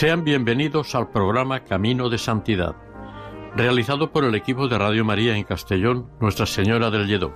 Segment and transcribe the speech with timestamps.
[0.00, 2.74] Sean bienvenidos al programa Camino de Santidad,
[3.54, 7.34] realizado por el equipo de Radio María en Castellón, Nuestra Señora del Lledó.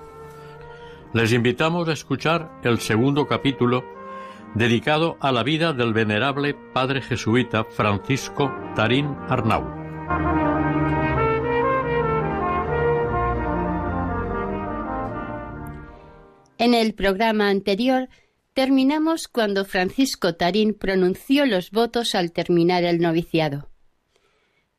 [1.13, 3.85] Les invitamos a escuchar el segundo capítulo
[4.55, 9.63] dedicado a la vida del venerable padre jesuita Francisco Tarín Arnau.
[16.57, 18.09] En el programa anterior
[18.55, 23.69] terminamos cuando Francisco Tarín pronunció los votos al terminar el noviciado.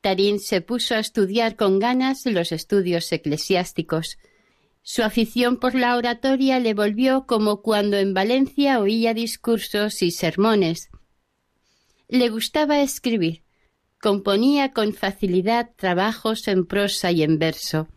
[0.01, 4.17] Tarín se puso a estudiar con ganas los estudios eclesiásticos.
[4.81, 10.89] Su afición por la oratoria le volvió como cuando en Valencia oía discursos y sermones.
[12.09, 13.43] Le gustaba escribir.
[14.01, 17.89] Componía con facilidad trabajos en prosa y en verso.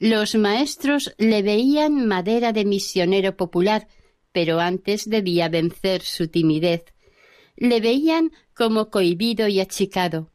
[0.00, 3.86] Los maestros le veían madera de misionero popular,
[4.36, 6.84] pero antes debía vencer su timidez.
[7.56, 10.30] Le veían como cohibido y achicado.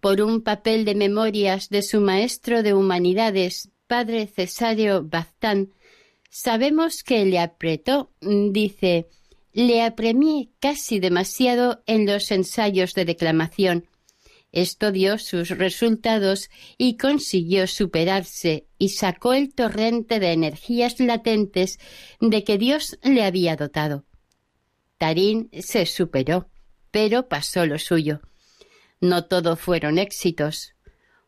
[0.00, 5.74] Por un papel de memorias de su maestro de humanidades, padre Cesario Baztán,
[6.30, 9.06] sabemos que le apretó, dice,
[9.52, 13.86] le apremié casi demasiado en los ensayos de declamación,
[14.52, 21.78] esto dio sus resultados y consiguió superarse y sacó el torrente de energías latentes
[22.20, 24.04] de que Dios le había dotado.
[24.98, 26.48] Tarín se superó,
[26.90, 28.20] pero pasó lo suyo.
[29.00, 30.74] No todo fueron éxitos.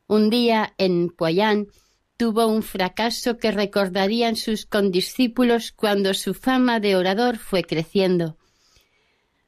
[0.06, 1.69] Un día en Poyán
[2.17, 8.37] tuvo un fracaso que recordarían sus condiscípulos cuando su fama de orador fue creciendo.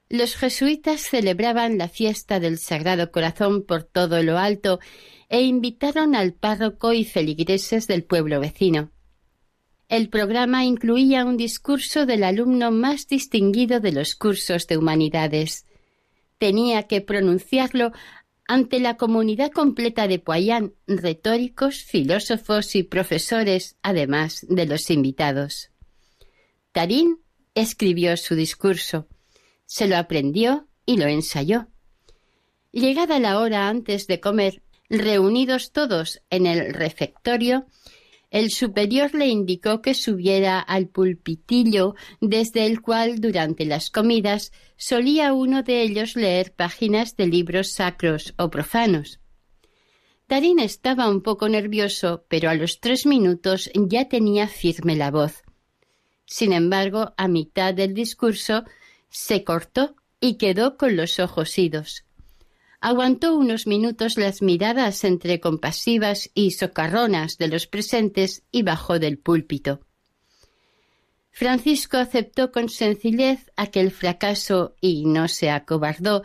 [0.08, 4.78] Los jesuitas celebraban la fiesta del Sagrado Corazón por todo lo alto
[5.28, 8.92] e invitaron al párroco y feligreses del pueblo vecino.
[9.88, 15.66] El programa incluía un discurso del alumno más distinguido de los cursos de humanidades.
[16.38, 17.90] Tenía que pronunciarlo
[18.46, 25.70] ante la comunidad completa de Poyán, retóricos, filósofos y profesores, además de los invitados.
[26.70, 27.18] Tarín
[27.54, 29.08] escribió su discurso
[29.66, 31.68] se lo aprendió y lo ensayó.
[32.72, 37.66] Llegada la hora antes de comer, reunidos todos en el refectorio,
[38.30, 45.32] el superior le indicó que subiera al pulpitillo desde el cual durante las comidas solía
[45.32, 49.20] uno de ellos leer páginas de libros sacros o profanos.
[50.26, 55.44] Tarín estaba un poco nervioso, pero a los tres minutos ya tenía firme la voz.
[56.26, 58.64] Sin embargo, a mitad del discurso
[59.16, 62.04] se cortó y quedó con los ojos idos.
[62.80, 69.18] Aguantó unos minutos las miradas entre compasivas y socarronas de los presentes y bajó del
[69.18, 69.80] púlpito.
[71.30, 76.22] Francisco aceptó con sencillez aquel fracaso y no se acobardó,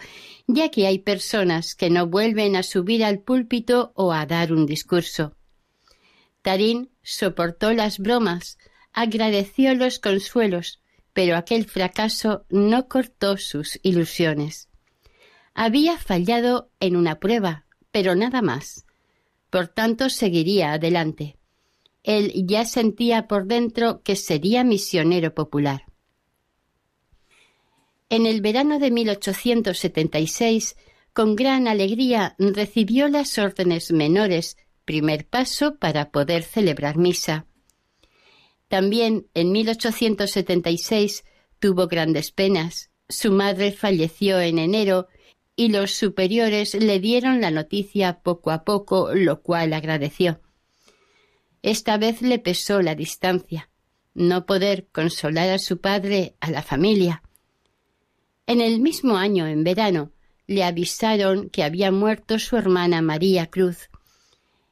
[0.47, 4.65] ya que hay personas que no vuelven a subir al púlpito o a dar un
[4.65, 5.37] discurso.
[6.41, 8.57] Tarín soportó las bromas,
[8.91, 10.80] agradeció los consuelos,
[11.13, 14.69] pero aquel fracaso no cortó sus ilusiones.
[15.53, 18.85] Había fallado en una prueba, pero nada más.
[19.49, 21.37] Por tanto, seguiría adelante.
[22.03, 25.85] Él ya sentía por dentro que sería misionero popular.
[28.09, 30.75] En el verano de 1876,
[31.13, 37.45] con gran alegría recibió las órdenes menores, primer paso para poder celebrar misa.
[38.71, 41.25] También en 1876
[41.59, 42.89] tuvo grandes penas.
[43.09, 45.09] Su madre falleció en enero
[45.57, 50.39] y los superiores le dieron la noticia poco a poco, lo cual agradeció.
[51.61, 53.69] Esta vez le pesó la distancia,
[54.13, 57.23] no poder consolar a su padre, a la familia.
[58.47, 60.13] En el mismo año, en verano,
[60.47, 63.89] le avisaron que había muerto su hermana María Cruz,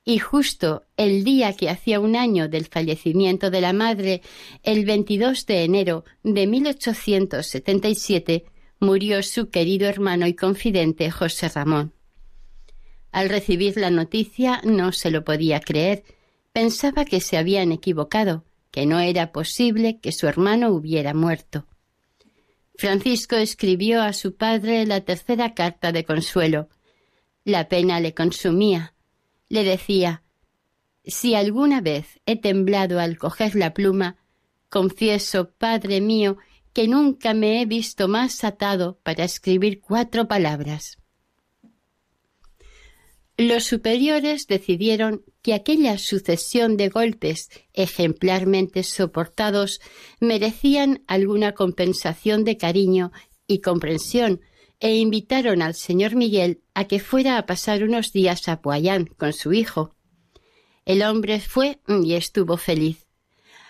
[0.05, 4.21] y justo el día que hacía un año del fallecimiento de la madre,
[4.63, 8.45] el 22 de enero de 1877,
[8.79, 11.93] murió su querido hermano y confidente José Ramón.
[13.11, 16.03] Al recibir la noticia no se lo podía creer.
[16.53, 21.65] Pensaba que se habían equivocado, que no era posible que su hermano hubiera muerto.
[22.75, 26.69] Francisco escribió a su padre la tercera carta de consuelo.
[27.43, 28.93] La pena le consumía.
[29.49, 30.23] Le decía
[31.03, 34.17] Si alguna vez he temblado al coger la pluma,
[34.69, 36.37] confieso, Padre mío,
[36.71, 40.99] que nunca me he visto más atado para escribir cuatro palabras.
[43.37, 49.79] Los superiores decidieron que aquella sucesión de golpes ejemplarmente soportados
[50.19, 53.11] merecían alguna compensación de cariño
[53.47, 54.41] y comprensión
[54.79, 59.33] e invitaron al señor Miguel a que fuera a pasar unos días a Poyán con
[59.33, 59.95] su hijo.
[60.85, 63.07] El hombre fue y estuvo feliz.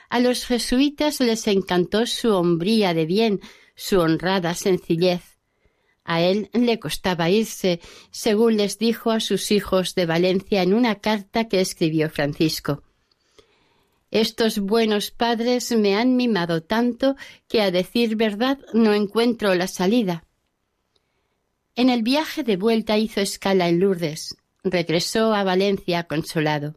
[0.09, 3.41] A los jesuitas les encantó su hombría de bien,
[3.75, 5.37] su honrada sencillez.
[6.03, 7.79] A él le costaba irse,
[8.09, 12.83] según les dijo a sus hijos de Valencia en una carta que escribió Francisco.
[14.09, 17.15] Estos buenos padres me han mimado tanto
[17.47, 20.25] que a decir verdad no encuentro la salida.
[21.79, 24.35] En el viaje de vuelta hizo escala en Lourdes.
[24.65, 26.75] Regresó a Valencia consolado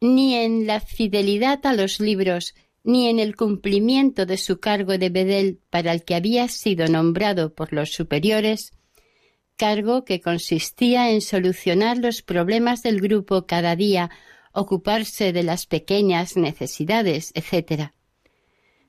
[0.00, 5.08] ni en la fidelidad a los libros, ni en el cumplimiento de su cargo de
[5.08, 8.72] bedel para el que había sido nombrado por los superiores,
[9.56, 14.10] cargo que consistía en solucionar los problemas del grupo cada día,
[14.52, 17.92] ocuparse de las pequeñas necesidades, etc.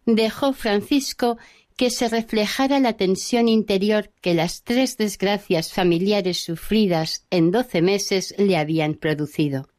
[0.08, 1.38] Dejó Francisco
[1.78, 8.34] que se reflejara la tensión interior que las tres desgracias familiares sufridas en doce meses
[8.38, 9.70] le habían producido.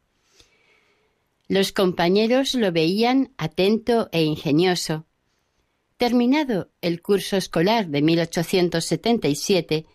[1.49, 5.07] Los compañeros lo veían atento e ingenioso.
[5.97, 9.87] Terminado el curso escolar de 1877,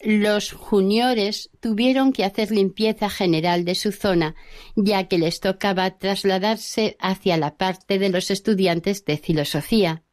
[0.00, 4.34] los juniores tuvieron que hacer limpieza general de su zona,
[4.74, 10.03] ya que les tocaba trasladarse hacia la parte de los estudiantes de filosofía.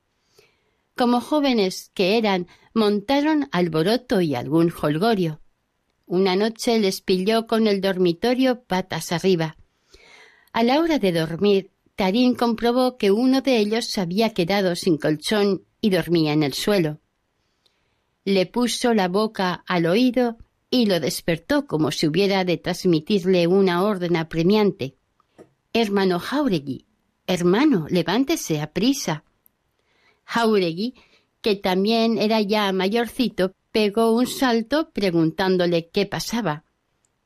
[0.96, 5.42] Como jóvenes que eran, montaron alboroto y algún holgorio.
[6.06, 9.56] Una noche les pilló con el dormitorio patas arriba.
[10.52, 14.98] A la hora de dormir, Tarín comprobó que uno de ellos se había quedado sin
[14.98, 17.00] colchón y dormía en el suelo.
[18.26, 20.38] Le puso la boca al oído
[20.70, 24.96] y lo despertó como si hubiera de transmitirle una orden apremiante.
[25.74, 26.86] Hermano Jauregui,
[27.28, 29.24] hermano, levántese a prisa.
[30.26, 30.96] Jauregui,
[31.42, 36.64] que también era ya mayorcito, pegó un salto preguntándole qué pasaba.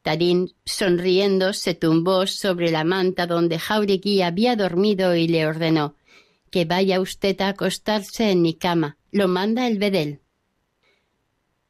[0.02, 5.96] Tarín, sonriendo, se tumbó sobre la manta donde Jauregui había dormido y le ordenó
[6.56, 8.98] que vaya usted a acostarse en mi cama.
[9.12, 10.22] Lo manda el bedel.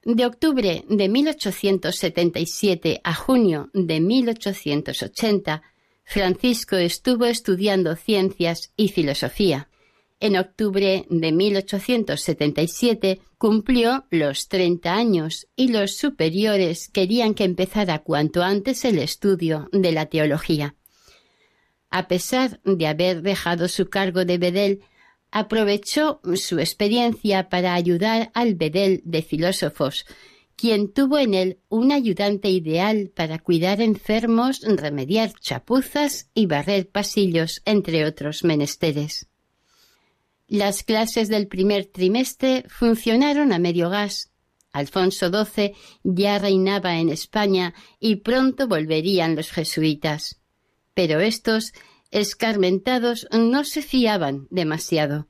[0.03, 5.63] De octubre de 1877 a junio de 1880,
[6.03, 9.69] Francisco estuvo estudiando ciencias y filosofía.
[10.19, 18.41] En octubre de 1877 cumplió los treinta años y los superiores querían que empezara cuanto
[18.41, 20.75] antes el estudio de la teología.
[21.89, 24.81] A pesar de haber dejado su cargo de bedel,
[25.31, 30.05] aprovechó su experiencia para ayudar al bedel de filósofos,
[30.55, 37.61] quien tuvo en él un ayudante ideal para cuidar enfermos, remediar chapuzas y barrer pasillos,
[37.65, 39.27] entre otros menesteres.
[40.47, 44.31] Las clases del primer trimestre funcionaron a medio gas.
[44.71, 45.73] Alfonso XII
[46.03, 50.39] ya reinaba en España y pronto volverían los jesuitas.
[50.93, 51.73] Pero estos,
[52.11, 55.27] escarmentados, no se fiaban demasiado.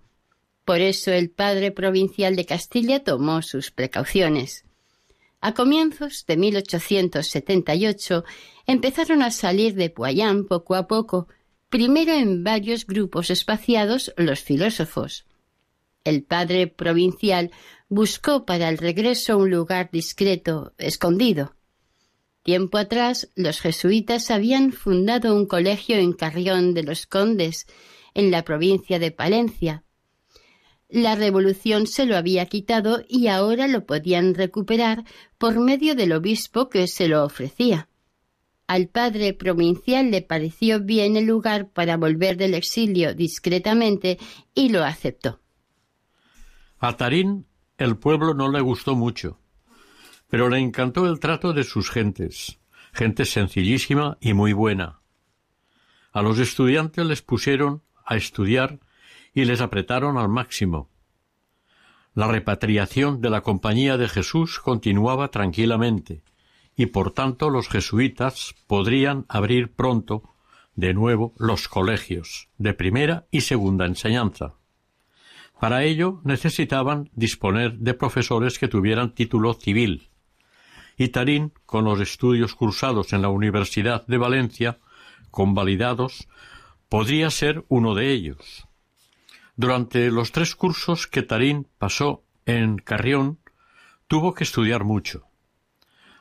[0.65, 4.65] Por eso el padre provincial de Castilla tomó sus precauciones.
[5.39, 8.25] A comienzos de 1878
[8.65, 11.27] empezaron a salir de Poyán poco a poco
[11.69, 15.25] primero en varios grupos espaciados los filósofos.
[16.03, 17.51] El padre provincial
[17.89, 21.55] buscó para el regreso un lugar discreto, escondido.
[22.43, 27.65] Tiempo atrás, los jesuitas habían fundado un colegio en Carrión de los Condes,
[28.13, 29.84] en la provincia de Palencia.
[30.88, 35.03] La revolución se lo había quitado y ahora lo podían recuperar
[35.39, 37.89] por medio del obispo que se lo ofrecía.
[38.67, 44.17] Al padre provincial le pareció bien el lugar para volver del exilio discretamente
[44.55, 45.39] y lo aceptó.
[46.79, 47.45] A Tarín
[47.77, 49.39] el pueblo no le gustó mucho,
[50.29, 52.60] pero le encantó el trato de sus gentes,
[52.93, 55.01] gente sencillísima y muy buena.
[56.12, 58.79] A los estudiantes les pusieron a estudiar
[59.34, 60.89] y les apretaron al máximo.
[62.13, 66.24] La repatriación de la Compañía de Jesús continuaba tranquilamente,
[66.75, 70.36] y por tanto los jesuitas podrían abrir pronto
[70.75, 74.55] de nuevo los colegios de primera y segunda enseñanza.
[75.60, 80.10] Para ello necesitaban disponer de profesores que tuvieran título civil,
[80.98, 84.79] y Tarín, con los estudios cursados en la Universidad de Valencia,
[85.32, 86.27] convalidados,
[86.89, 88.67] podría ser uno de ellos.
[89.58, 93.39] Durante los tres cursos que Tarín pasó en Carrión,
[94.08, 95.25] tuvo que estudiar mucho.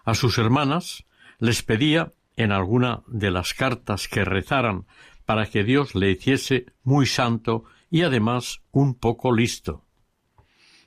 [0.04, 1.04] A sus hermanas
[1.38, 4.86] les pedía en alguna de las cartas que rezaran
[5.24, 9.84] para que Dios le hiciese muy santo y además un poco listo.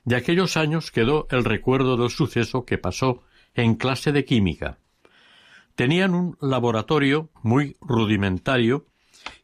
[0.04, 3.22] De aquellos años quedó el recuerdo del suceso que pasó
[3.54, 4.78] en clase de química.
[5.74, 8.86] Tenían un laboratorio muy rudimentario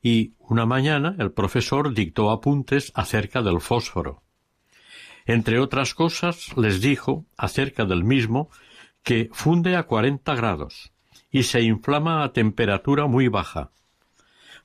[0.02, 4.22] y una mañana el profesor dictó apuntes acerca del fósforo.
[5.26, 8.50] Entre otras cosas les dijo acerca del mismo
[9.04, 10.92] que funde a cuarenta grados
[11.30, 13.70] y se inflama a temperatura muy baja.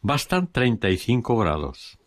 [0.01, 1.99] Bastan treinta y cinco grados.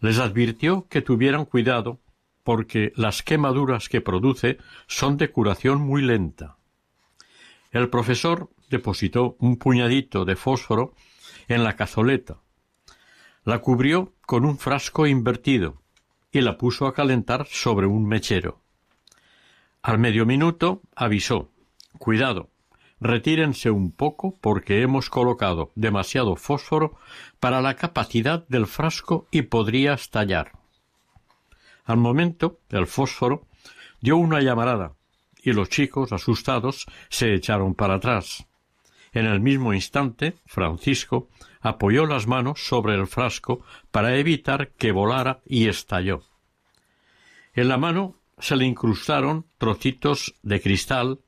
[0.00, 2.00] Les advirtió que tuvieran cuidado
[2.42, 6.56] porque las quemaduras que produce son de curación muy lenta.
[7.70, 10.94] El profesor depositó un puñadito de fósforo
[11.46, 12.38] en la cazoleta,
[13.44, 15.80] la cubrió con un frasco invertido
[16.32, 18.60] y la puso a calentar sobre un mechero.
[19.82, 21.51] Al medio minuto avisó
[22.02, 22.50] Cuidado,
[23.00, 26.98] retírense un poco porque hemos colocado demasiado fósforo
[27.38, 30.50] para la capacidad del frasco y podría estallar.
[31.84, 33.46] Al momento, el fósforo
[34.00, 34.94] dio una llamarada
[35.44, 38.48] y los chicos, asustados, se echaron para atrás.
[39.12, 41.28] En el mismo instante, Francisco
[41.60, 46.24] apoyó las manos sobre el frasco para evitar que volara y estalló.
[47.54, 51.20] En la mano se le incrustaron trocitos de cristal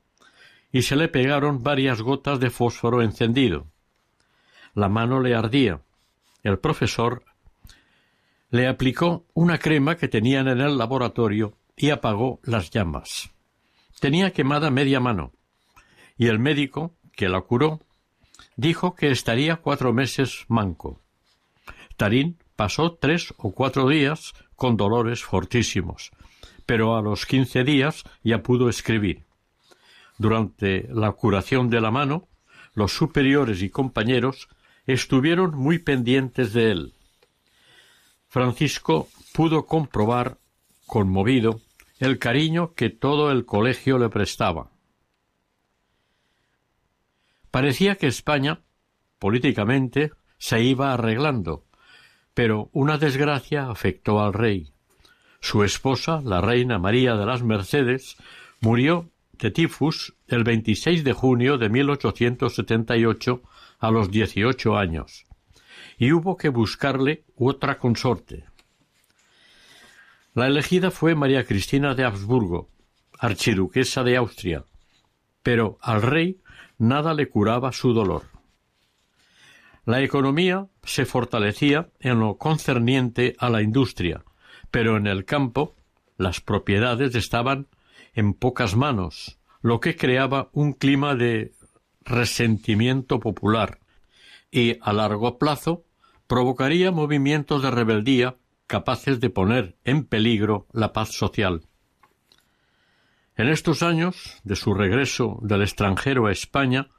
[0.74, 3.68] y se le pegaron varias gotas de fósforo encendido.
[4.74, 5.82] La mano le ardía.
[6.42, 7.22] El profesor
[8.50, 13.30] le aplicó una crema que tenían en el laboratorio y apagó las llamas.
[14.00, 15.30] Tenía quemada media mano,
[16.18, 17.78] y el médico, que la curó,
[18.56, 21.00] dijo que estaría cuatro meses manco.
[21.96, 26.10] Tarín pasó tres o cuatro días con dolores fortísimos,
[26.66, 29.22] pero a los quince días ya pudo escribir.
[30.18, 32.28] Durante la curación de la mano,
[32.74, 34.48] los superiores y compañeros
[34.86, 36.94] estuvieron muy pendientes de él.
[38.28, 40.38] Francisco pudo comprobar,
[40.86, 41.60] conmovido,
[41.98, 44.70] el cariño que todo el colegio le prestaba.
[47.50, 48.60] Parecía que España,
[49.18, 51.64] políticamente, se iba arreglando,
[52.34, 54.72] pero una desgracia afectó al rey.
[55.40, 58.16] Su esposa, la reina María de las Mercedes,
[58.60, 63.42] murió de tifus el 26 de junio de 1878
[63.78, 65.24] a los dieciocho años,
[65.98, 68.44] y hubo que buscarle otra consorte.
[70.34, 72.68] La elegida fue María Cristina de Habsburgo,
[73.18, 74.64] archiduquesa de Austria,
[75.42, 76.40] pero al rey
[76.78, 78.24] nada le curaba su dolor.
[79.84, 84.24] La economía se fortalecía en lo concerniente a la industria,
[84.70, 85.74] pero en el campo
[86.16, 87.68] las propiedades estaban
[88.14, 91.52] en pocas manos, lo que creaba un clima de
[92.02, 93.80] resentimiento popular
[94.50, 95.84] y a largo plazo
[96.26, 101.62] provocaría movimientos de rebeldía capaces de poner en peligro la paz social.
[103.36, 106.90] En estos años de su regreso del extranjero a España,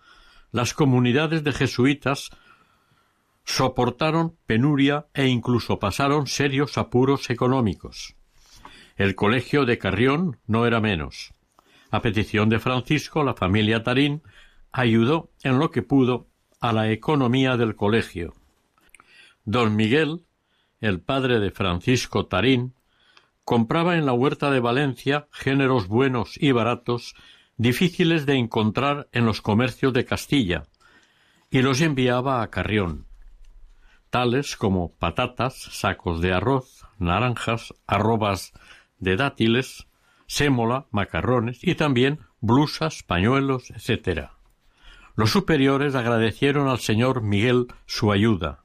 [0.51, 2.29] las comunidades de jesuitas
[3.45, 8.14] soportaron penuria e incluso pasaron serios apuros económicos.
[8.95, 11.33] El colegio de Carrión no era menos.
[11.91, 14.21] A petición de Francisco, la familia Tarín
[14.71, 16.27] ayudó en lo que pudo
[16.59, 18.33] a la economía del colegio.
[19.43, 20.25] Don Miguel
[20.81, 22.75] el padre de Francisco Tarín,
[23.43, 27.15] compraba en la huerta de Valencia géneros buenos y baratos
[27.57, 30.65] difíciles de encontrar en los comercios de Castilla,
[31.49, 33.05] y los enviaba a Carrión,
[34.09, 38.53] tales como patatas, sacos de arroz, naranjas, arrobas
[38.99, 39.87] de dátiles,
[40.27, 44.29] sémola, macarrones y también blusas, pañuelos, etc.
[45.15, 48.63] Los superiores agradecieron al señor Miguel su ayuda,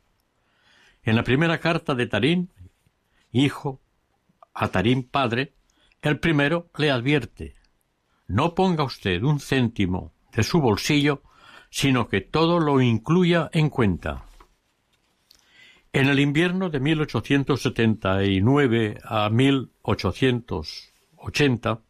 [1.02, 2.50] en la primera carta de Tarín,
[3.32, 3.80] hijo,
[4.52, 5.54] a Tarín padre,
[6.02, 7.60] el primero le advierte
[8.30, 11.22] no ponga usted un céntimo de su bolsillo,
[11.68, 14.25] sino que todo lo incluya en cuenta.
[15.92, 21.80] En el invierno de 1879 a 1880 1080,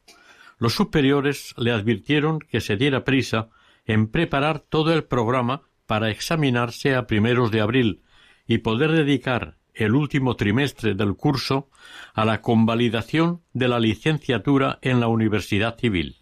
[0.58, 3.48] los superiores le advirtieron que se diera prisa
[3.86, 8.02] en preparar todo el programa para examinarse a primeros de abril
[8.46, 11.70] y poder dedicar el último trimestre del curso
[12.12, 16.16] a la convalidación de la licenciatura en la Universidad Civil.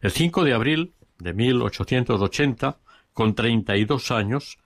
[0.00, 2.78] El 5 de abril de 1880,
[3.12, 4.58] con treinta y dos años,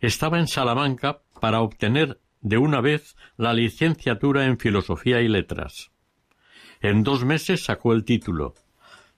[0.00, 5.90] estaba en Salamanca para obtener de una vez la licenciatura en Filosofía y Letras.
[6.80, 8.54] En dos meses sacó el título.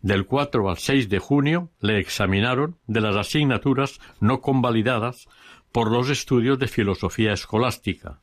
[0.01, 5.29] Del 4 al 6 de junio le examinaron de las asignaturas no convalidadas
[5.73, 8.21] por los estudios de filosofía escolástica.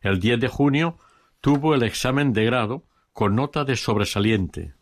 [0.00, 0.98] El 10 de junio
[1.40, 4.74] tuvo el examen de grado con nota de sobresaliente.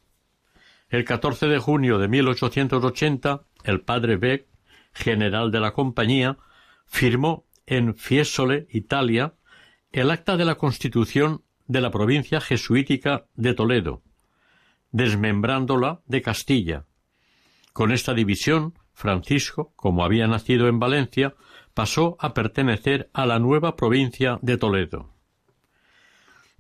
[0.88, 4.46] El 14 de junio de 1880, el padre Beck,
[4.92, 6.38] general de la compañía,
[6.86, 9.34] firmó en Fiesole, Italia,
[9.92, 14.02] el acta de la constitución de la provincia jesuítica de Toledo,
[14.90, 16.86] desmembrándola de Castilla.
[17.72, 21.34] Con esta división, Francisco, como había nacido en Valencia,
[21.74, 25.14] pasó a pertenecer a la nueva provincia de Toledo.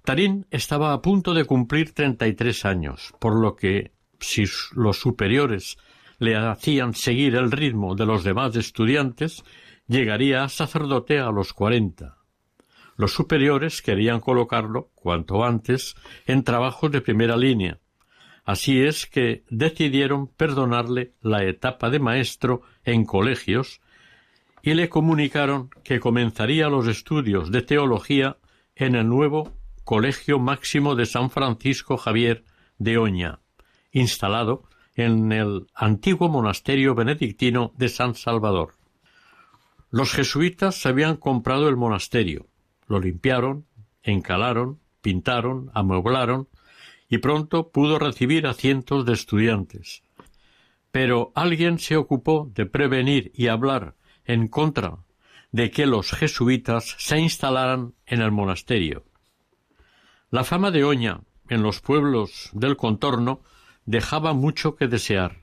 [0.02, 4.98] Tarín estaba a punto de cumplir treinta y tres años, por lo que, si los
[4.98, 5.78] superiores
[6.18, 9.44] le hacían seguir el ritmo de los demás estudiantes,
[9.86, 12.18] llegaría a sacerdote a los cuarenta.
[12.96, 17.80] Los superiores querían colocarlo, cuanto antes, en trabajos de primera línea.
[18.44, 23.80] Así es que decidieron perdonarle la etapa de maestro en colegios
[24.62, 28.36] y le comunicaron que comenzaría los estudios de teología
[28.76, 29.52] en el nuevo
[29.84, 32.44] Colegio Máximo de San Francisco Javier
[32.78, 33.40] de Oña,
[33.92, 34.64] instalado
[34.94, 38.74] en el antiguo monasterio benedictino de San Salvador.
[39.96, 42.48] Los jesuitas habían comprado el monasterio,
[42.88, 43.64] lo limpiaron,
[44.02, 46.48] encalaron, pintaron, amueblaron
[47.08, 50.02] y pronto pudo recibir a cientos de estudiantes.
[50.90, 54.98] Pero alguien se ocupó de prevenir y hablar en contra
[55.52, 59.04] de que los jesuitas se instalaran en el monasterio.
[60.28, 63.42] La fama de Oña en los pueblos del contorno
[63.86, 65.42] dejaba mucho que desear.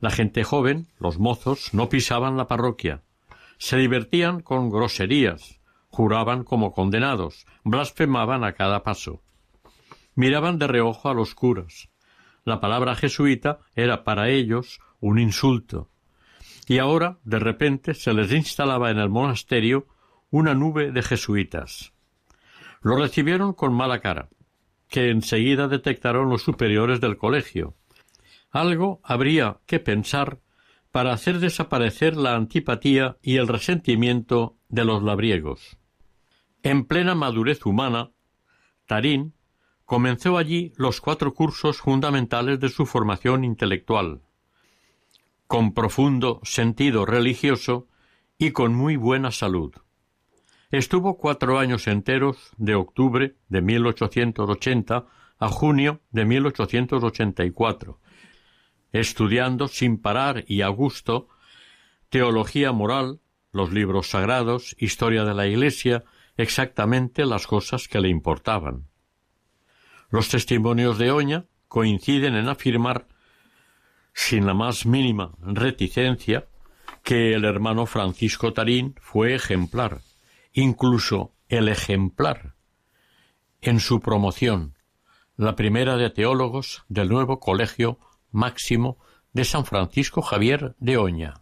[0.00, 3.02] La gente joven, los mozos, no pisaban la parroquia,
[3.58, 9.22] se divertían con groserías, juraban como condenados, blasfemaban a cada paso.
[10.14, 11.88] Miraban de reojo a los curas.
[12.44, 15.90] La palabra jesuita era para ellos un insulto.
[16.66, 19.86] Y ahora, de repente, se les instalaba en el monasterio
[20.30, 21.92] una nube de jesuitas.
[22.82, 24.28] Lo recibieron con mala cara,
[24.88, 27.74] que enseguida detectaron los superiores del colegio.
[28.50, 30.40] Algo habría que pensar
[30.96, 35.76] para hacer desaparecer la antipatía y el resentimiento de los labriegos.
[36.62, 38.12] En plena madurez humana,
[38.86, 39.34] Tarín
[39.84, 44.22] comenzó allí los cuatro cursos fundamentales de su formación intelectual,
[45.46, 47.88] con profundo sentido religioso
[48.38, 49.74] y con muy buena salud.
[50.70, 55.04] Estuvo cuatro años enteros, de octubre de 1880
[55.38, 58.00] a junio de 1884,
[59.00, 61.28] estudiando sin parar y a gusto
[62.08, 63.20] teología moral,
[63.52, 66.04] los libros sagrados, historia de la Iglesia,
[66.36, 68.88] exactamente las cosas que le importaban.
[70.10, 73.08] Los testimonios de Oña coinciden en afirmar,
[74.12, 76.46] sin la más mínima reticencia,
[77.02, 80.00] que el hermano Francisco Tarín fue ejemplar,
[80.52, 82.54] incluso el ejemplar,
[83.60, 84.76] en su promoción,
[85.36, 87.98] la primera de teólogos del nuevo colegio
[88.30, 88.98] máximo
[89.32, 91.34] de San Francisco Javier de Oña.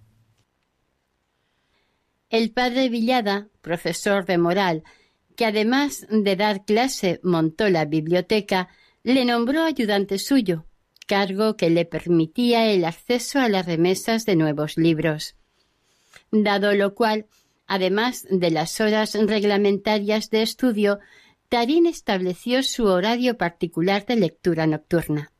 [2.30, 4.82] El padre Villada, profesor de moral,
[5.36, 8.68] que además de dar clase montó la biblioteca,
[9.02, 10.64] le nombró ayudante suyo,
[11.06, 15.36] cargo que le permitía el acceso a las remesas de nuevos libros.
[16.30, 17.26] Dado lo cual,
[17.66, 20.98] además de las horas reglamentarias de estudio,
[21.48, 25.33] Tarín estableció su horario particular de lectura nocturna.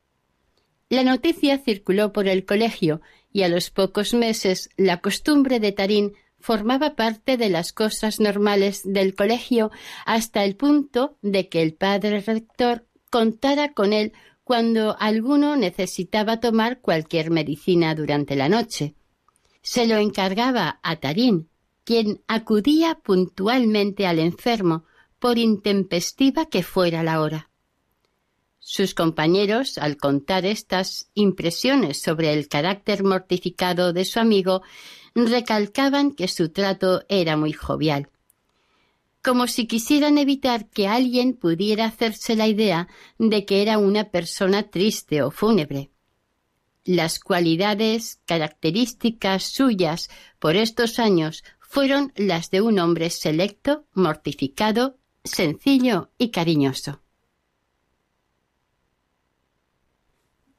[0.89, 6.13] La noticia circuló por el colegio y a los pocos meses la costumbre de Tarín
[6.45, 9.71] formaba parte de las cosas normales del colegio
[10.05, 16.81] hasta el punto de que el padre rector contara con él cuando alguno necesitaba tomar
[16.81, 18.93] cualquier medicina durante la noche.
[19.63, 21.49] Se lo encargaba a Tarín
[21.83, 24.85] quien acudía puntualmente al enfermo,
[25.17, 27.49] por intempestiva que fuera la hora.
[28.59, 34.61] Sus compañeros, al contar estas impresiones sobre el carácter mortificado de su amigo,
[35.15, 38.09] recalcaban que su trato era muy jovial,
[39.23, 44.69] como si quisieran evitar que alguien pudiera hacerse la idea de que era una persona
[44.69, 45.89] triste o fúnebre.
[46.83, 56.11] Las cualidades características suyas por estos años fueron las de un hombre selecto, mortificado, sencillo
[56.19, 57.01] y cariñoso.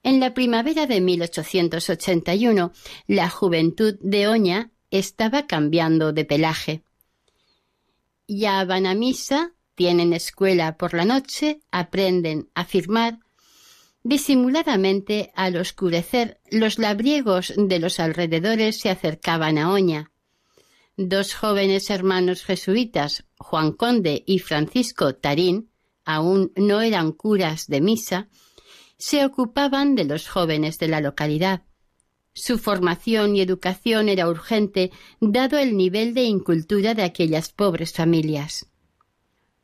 [0.07, 2.73] En la primavera de 1881,
[3.09, 6.85] la juventud de Oña estaba cambiando de pelaje.
[8.29, 13.19] Ya van a misa, tienen escuela por la noche, aprenden a firmar.
[14.05, 20.13] Disimuladamente, al oscurecer, los labriegos de los alrededores se acercaban a Oña.
[20.97, 25.69] Dos jóvenes hermanos jesuitas, Juan Conde y Francisco Tarín,
[26.05, 28.29] aún no eran curas de misa,
[28.99, 31.63] se ocupaban de los jóvenes de la localidad.
[32.33, 38.67] Su formación y educación era urgente, dado el nivel de incultura de aquellas pobres familias.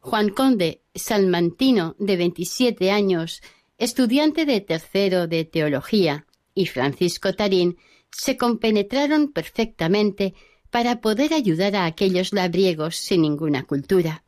[0.01, 3.42] Juan Conde, salmantino de veintisiete años,
[3.79, 7.77] estudiante de tercero de teología, y Francisco Tarín
[8.11, 10.35] se compenetraron perfectamente
[10.71, 14.25] para poder ayudar a aquellos labriegos sin ninguna cultura.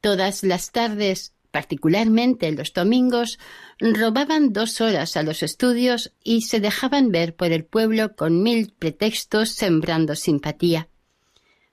[0.00, 3.38] Todas las tardes particularmente los domingos,
[3.78, 8.72] robaban dos horas a los estudios y se dejaban ver por el pueblo con mil
[8.72, 10.88] pretextos sembrando simpatía.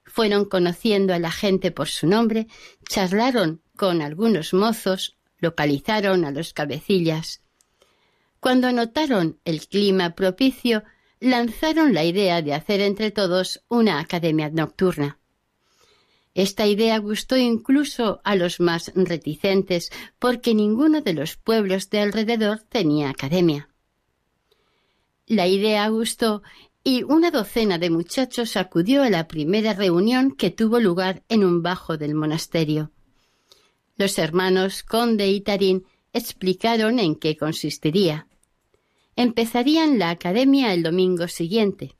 [0.03, 2.47] Fueron conociendo a la gente por su nombre,
[2.87, 7.41] charlaron con algunos mozos, localizaron a los cabecillas.
[8.39, 10.83] Cuando notaron el clima propicio,
[11.19, 15.18] lanzaron la idea de hacer entre todos una academia nocturna.
[16.33, 22.59] Esta idea gustó incluso a los más reticentes, porque ninguno de los pueblos de alrededor
[22.59, 23.69] tenía academia.
[25.25, 26.41] La idea gustó
[26.83, 31.61] y una docena de muchachos acudió a la primera reunión que tuvo lugar en un
[31.61, 32.91] bajo del monasterio.
[33.97, 38.27] Los hermanos Conde y Tarín explicaron en qué consistiría.
[39.15, 41.95] Empezarían la academia el domingo siguiente.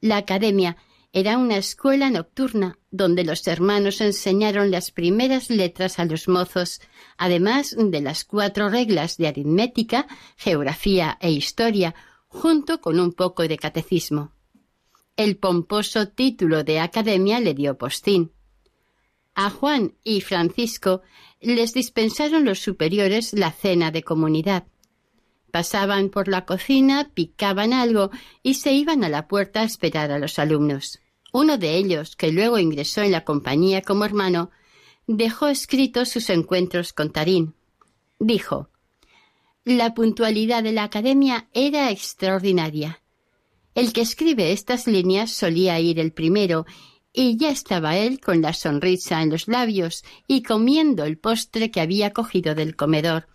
[0.00, 0.76] La academia
[1.12, 6.80] era una escuela nocturna donde los hermanos enseñaron las primeras letras a los mozos,
[7.18, 11.94] además de las cuatro reglas de aritmética, geografía e historia,
[12.28, 14.32] junto con un poco de catecismo.
[15.16, 18.32] El pomposo título de academia le dio postín.
[19.34, 21.02] A Juan y Francisco
[21.40, 24.66] les dispensaron los superiores la cena de comunidad.
[25.50, 28.10] Pasaban por la cocina, picaban algo
[28.42, 31.00] y se iban a la puerta a esperar a los alumnos.
[31.32, 34.50] Uno de ellos, que luego ingresó en la compañía como hermano,
[35.06, 37.54] dejó escritos sus encuentros con Tarín.
[38.18, 38.68] Dijo
[39.64, 43.00] La puntualidad de la academia era extraordinaria.
[43.74, 46.66] El que escribe estas líneas solía ir el primero,
[47.12, 51.80] y ya estaba él con la sonrisa en los labios y comiendo el postre que
[51.80, 53.26] había cogido del comedor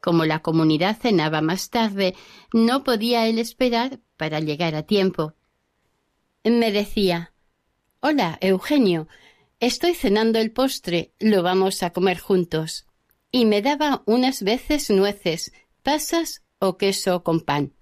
[0.00, 2.14] como la comunidad cenaba más tarde,
[2.52, 5.34] no podía él esperar para llegar a tiempo.
[6.44, 7.32] Me decía
[8.00, 9.08] Hola, Eugenio.
[9.60, 12.86] Estoy cenando el postre, lo vamos a comer juntos.
[13.30, 17.74] Y me daba unas veces nueces, pasas o queso con pan.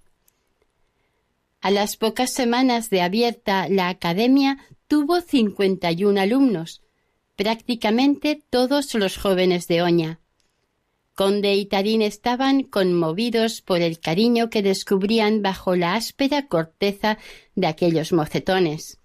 [1.60, 6.82] A las pocas semanas de abierta la academia tuvo cincuenta y un alumnos,
[7.36, 10.20] prácticamente todos los jóvenes de Oña.
[11.18, 17.18] Conde y Tarín estaban conmovidos por el cariño que descubrían bajo la áspera corteza
[17.56, 18.98] de aquellos mocetones.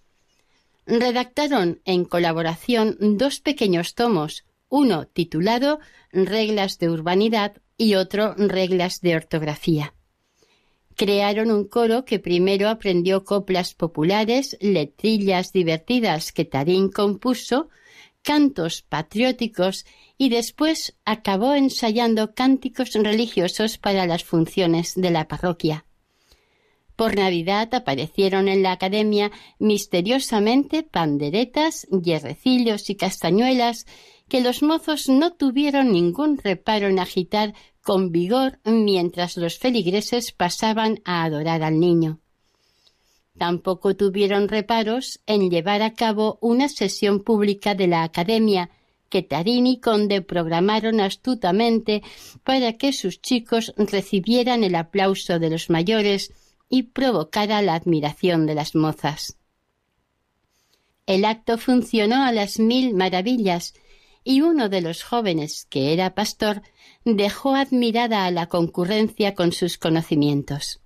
[0.86, 5.80] Redactaron en colaboración dos pequeños tomos, uno titulado
[6.12, 9.96] Reglas de Urbanidad y otro Reglas de Ortografía.
[10.96, 17.70] Crearon un coro que primero aprendió coplas populares, letrillas divertidas que Tarín compuso,
[18.24, 19.86] cantos patrióticos
[20.18, 25.86] y después acabó ensayando cánticos religiosos para las funciones de la parroquia.
[26.96, 33.86] Por Navidad aparecieron en la academia misteriosamente panderetas, hierrecillos y castañuelas
[34.30, 41.02] que los mozos no tuvieron ningún reparo en agitar con vigor mientras los feligreses pasaban
[41.04, 42.23] a adorar al niño.
[43.38, 48.70] Tampoco tuvieron reparos en llevar a cabo una sesión pública de la Academia
[49.10, 52.02] que Tarín y Conde programaron astutamente
[52.44, 56.34] para que sus chicos recibieran el aplauso de los mayores
[56.70, 59.38] y provocara la admiración de las mozas.
[61.06, 63.74] El acto funcionó a las mil maravillas,
[64.24, 66.62] y uno de los jóvenes, que era pastor,
[67.04, 70.83] dejó admirada a la concurrencia con sus conocimientos.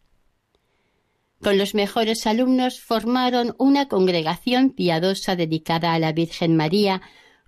[1.41, 7.01] Con los mejores alumnos formaron una congregación piadosa dedicada a la Virgen María,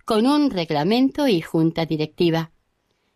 [0.04, 2.52] con un reglamento y junta directiva.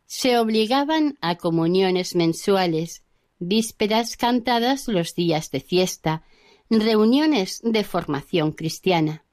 [0.06, 3.04] Se obligaban a comuniones mensuales,
[3.38, 6.22] vísperas cantadas los días de fiesta,
[6.70, 9.24] reuniones de formación cristiana.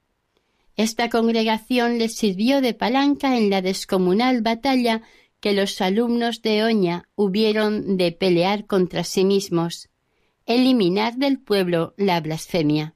[0.76, 5.02] Esta congregación les sirvió de palanca en la descomunal batalla
[5.40, 9.91] que los alumnos de Oña hubieron de pelear contra sí mismos,
[10.54, 12.96] eliminar del pueblo la blasfemia.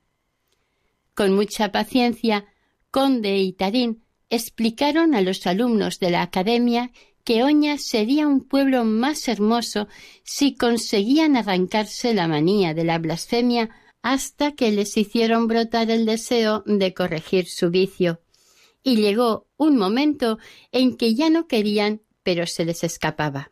[1.13, 2.45] Con mucha paciencia,
[2.91, 6.91] Conde y Tarín explicaron a los alumnos de la academia
[7.23, 9.87] que Oña sería un pueblo más hermoso
[10.23, 13.69] si conseguían arrancarse la manía de la blasfemia
[14.03, 18.21] hasta que les hicieron brotar el deseo de corregir su vicio.
[18.83, 20.37] Y llegó un momento
[20.71, 23.51] en que ya no querían, pero se les escapaba.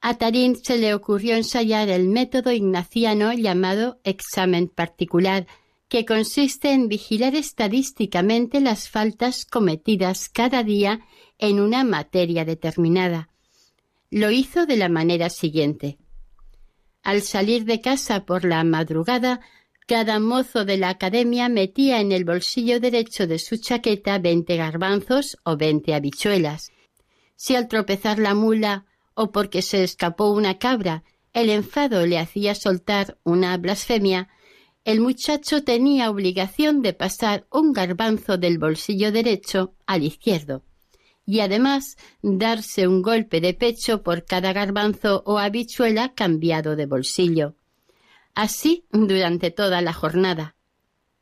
[0.00, 5.46] A Tarín se le ocurrió ensayar el método ignaciano llamado examen particular,
[5.88, 11.00] que consiste en vigilar estadísticamente las faltas cometidas cada día
[11.38, 13.28] en una materia determinada.
[14.10, 15.98] Lo hizo de la manera siguiente.
[17.02, 19.40] Al salir de casa por la madrugada,
[19.86, 25.36] cada mozo de la academia metía en el bolsillo derecho de su chaqueta veinte garbanzos
[25.44, 26.70] o veinte habichuelas.
[27.36, 28.86] Si al tropezar la mula
[29.20, 31.04] o porque se escapó una cabra,
[31.34, 34.30] el enfado le hacía soltar una blasfemia,
[34.86, 40.64] el muchacho tenía obligación de pasar un garbanzo del bolsillo derecho al izquierdo
[41.26, 47.56] y además darse un golpe de pecho por cada garbanzo o habichuela cambiado de bolsillo.
[48.34, 50.56] Así durante toda la jornada.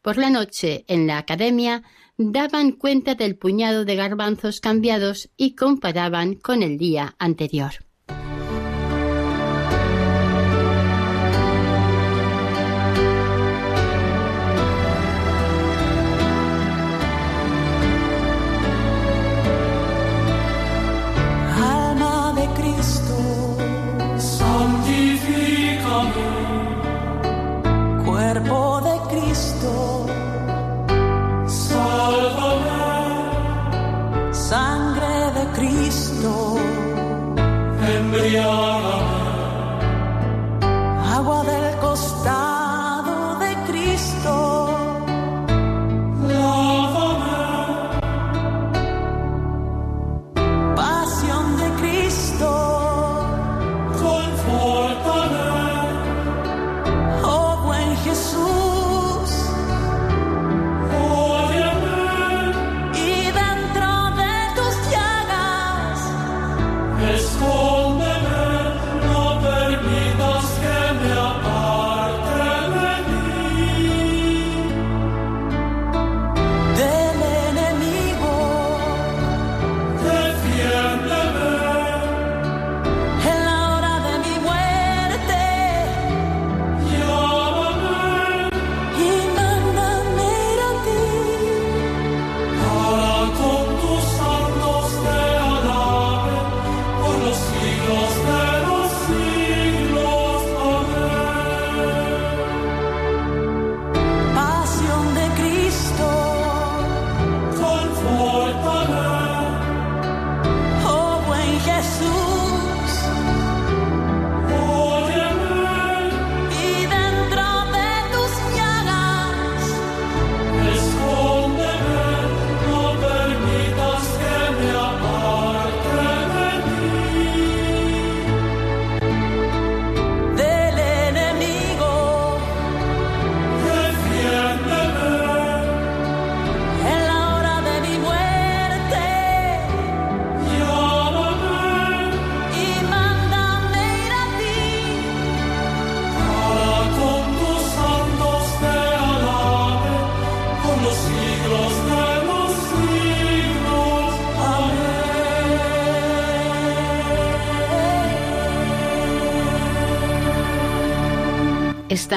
[0.02, 1.82] Por la noche, en la academia,
[2.16, 7.87] daban cuenta del puñado de garbanzos cambiados y comparaban con el día anterior.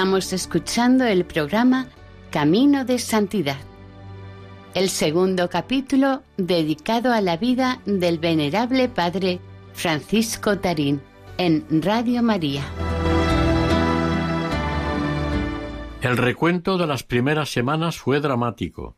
[0.02, 1.86] Estamos escuchando el programa
[2.32, 3.60] Camino de Santidad,
[4.74, 9.40] el segundo capítulo dedicado a la vida del venerable Padre
[9.74, 11.04] Francisco Tarín
[11.38, 12.64] en Radio María.
[16.02, 18.98] El recuento de las primeras semanas fue dramático.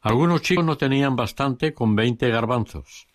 [0.00, 3.06] Algunos chicos no tenían bastante con veinte garbanzos.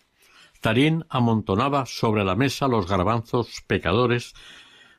[0.62, 4.36] Tarín amontonaba sobre la mesa los garbanzos pecadores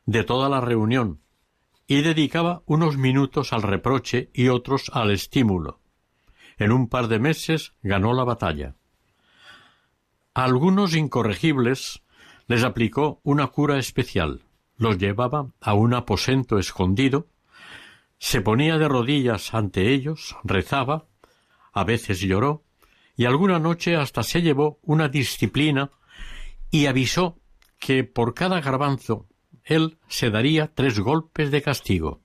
[0.04, 1.20] de toda la reunión
[1.86, 5.80] y dedicaba unos minutos al reproche y otros al estímulo.
[6.58, 8.74] En un par de meses ganó la batalla.
[10.34, 12.02] A algunos incorregibles
[12.46, 14.42] les aplicó una cura especial.
[14.76, 17.28] Los llevaba a un aposento escondido,
[18.18, 21.06] se ponía de rodillas ante ellos, rezaba,
[21.72, 22.64] a veces lloró,
[23.16, 25.90] y alguna noche hasta se llevó una disciplina
[26.70, 27.38] y avisó
[27.78, 29.25] que por cada garbanzo
[29.66, 32.22] él se daría tres golpes de castigo.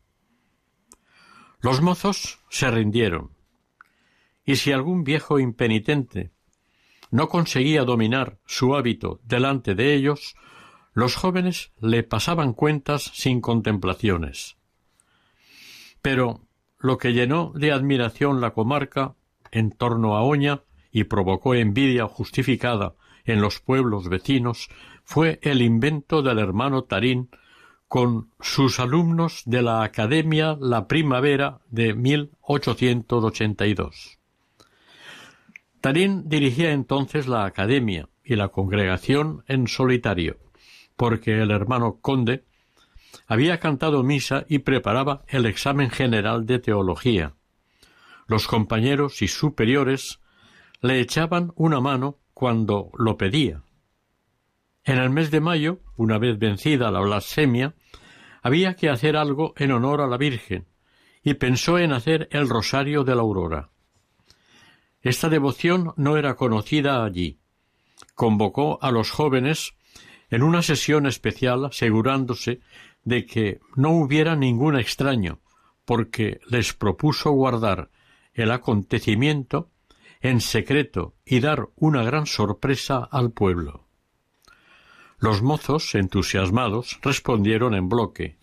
[1.59, 3.31] Los mozos se rindieron,
[4.45, 6.31] y si algún viejo impenitente
[7.09, 10.35] no conseguía dominar su hábito delante de ellos,
[10.93, 14.57] los jóvenes le pasaban cuentas sin contemplaciones.
[16.01, 19.15] Pero lo que llenó de admiración la comarca
[19.51, 24.69] en torno a Oña y provocó envidia justificada en los pueblos vecinos
[25.11, 27.29] fue el invento del hermano Tarín
[27.89, 34.19] con sus alumnos de la Academia La Primavera de 1882.
[35.81, 40.37] Tarín dirigía entonces la Academia y la congregación en solitario,
[40.95, 42.45] porque el hermano conde
[43.27, 47.33] había cantado misa y preparaba el examen general de teología.
[48.27, 50.21] Los compañeros y superiores
[50.79, 53.61] le echaban una mano cuando lo pedía.
[54.83, 57.75] En el mes de mayo, una vez vencida la blasfemia,
[58.41, 60.65] había que hacer algo en honor a la Virgen,
[61.23, 63.69] y pensó en hacer el Rosario de la Aurora.
[65.01, 67.39] Esta devoción no era conocida allí.
[68.15, 69.75] Convocó a los jóvenes
[70.29, 72.61] en una sesión especial asegurándose
[73.03, 75.39] de que no hubiera ningún extraño,
[75.85, 77.89] porque les propuso guardar
[78.33, 79.69] el acontecimiento
[80.21, 83.90] en secreto y dar una gran sorpresa al pueblo.
[85.21, 88.37] Los mozos, entusiasmados, respondieron en bloque.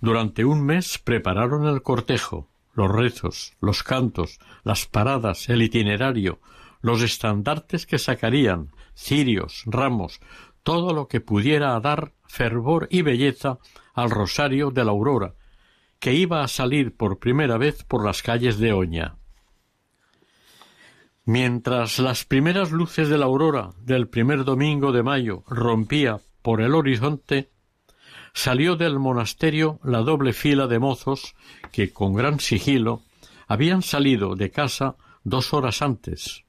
[0.00, 6.40] Durante un mes prepararon el cortejo, los rezos, los cantos, las paradas, el itinerario,
[6.80, 10.22] los estandartes que sacarían, cirios, ramos,
[10.62, 13.58] todo lo que pudiera dar fervor y belleza
[13.92, 15.34] al rosario de la aurora,
[15.98, 19.17] que iba a salir por primera vez por las calles de Oña.
[21.28, 26.74] Mientras las primeras luces de la aurora del primer domingo de mayo rompía por el
[26.74, 27.50] horizonte,
[28.32, 31.34] salió del monasterio la doble fila de mozos
[31.70, 33.02] que con gran sigilo
[33.46, 36.46] habían salido de casa dos horas antes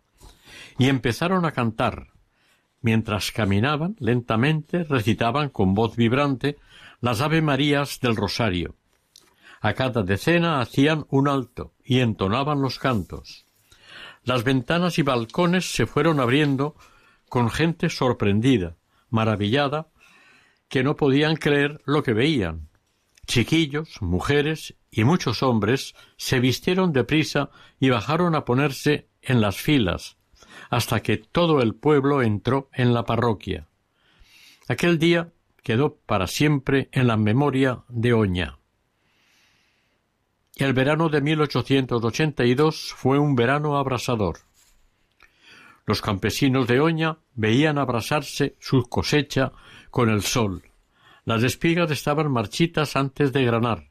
[0.78, 2.14] y empezaron a cantar.
[2.80, 6.56] Mientras caminaban lentamente recitaban con voz vibrante
[7.02, 8.76] las Ave Marías del Rosario.
[9.60, 13.49] A cada decena hacían un alto y entonaban los cantos.
[14.24, 16.76] Las ventanas y balcones se fueron abriendo
[17.30, 18.76] con gente sorprendida,
[19.10, 19.90] maravillada,
[20.68, 22.70] que no podían creer lo que veían.
[23.26, 29.58] Chiquillos, mujeres y muchos hombres se vistieron de prisa y bajaron a ponerse en las
[29.58, 30.18] filas,
[30.70, 33.68] hasta que todo el pueblo entró en la parroquia.
[34.68, 35.32] Aquel día
[35.64, 38.59] quedó para siempre en la memoria de Oña.
[40.60, 44.40] El verano de 1882 fue un verano abrasador.
[45.86, 49.54] Los campesinos de Oña veían abrasarse su cosecha
[49.90, 50.64] con el sol.
[51.24, 53.88] Las espigas estaban marchitas antes de granar.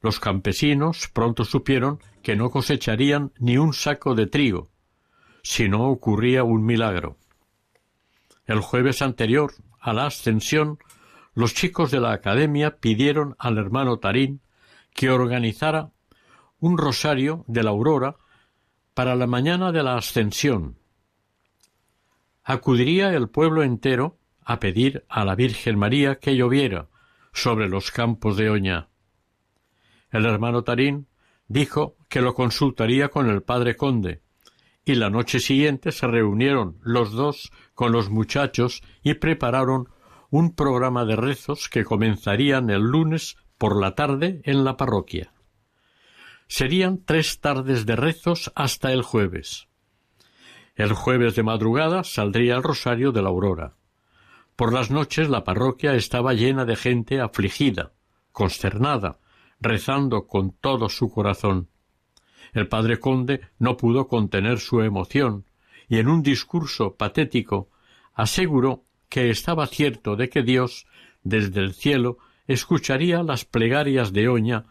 [0.00, 4.70] Los campesinos pronto supieron que no cosecharían ni un saco de trigo,
[5.42, 7.18] si no ocurría un milagro.
[8.46, 10.78] El jueves anterior a la ascensión,
[11.34, 14.40] los chicos de la academia pidieron al hermano Tarín
[14.98, 15.92] que organizara
[16.58, 18.16] un rosario de la aurora
[18.94, 20.76] para la mañana de la ascensión.
[22.42, 26.88] Acudiría el pueblo entero a pedir a la Virgen María que lloviera
[27.32, 28.88] sobre los campos de Oña.
[30.10, 31.06] El hermano Tarín
[31.46, 34.22] dijo que lo consultaría con el padre conde,
[34.84, 39.90] y la noche siguiente se reunieron los dos con los muchachos y prepararon
[40.30, 45.32] un programa de rezos que comenzarían el lunes por la tarde en la parroquia.
[46.46, 49.68] Serían tres tardes de rezos hasta el jueves.
[50.76, 53.74] El jueves de madrugada saldría el rosario de la aurora.
[54.56, 57.92] Por las noches la parroquia estaba llena de gente afligida,
[58.32, 59.18] consternada,
[59.60, 61.68] rezando con todo su corazón.
[62.52, 65.44] El padre conde no pudo contener su emoción
[65.88, 67.68] y en un discurso patético
[68.14, 70.86] aseguró que estaba cierto de que Dios
[71.22, 72.18] desde el cielo
[72.48, 74.64] escucharía las plegarias de Oña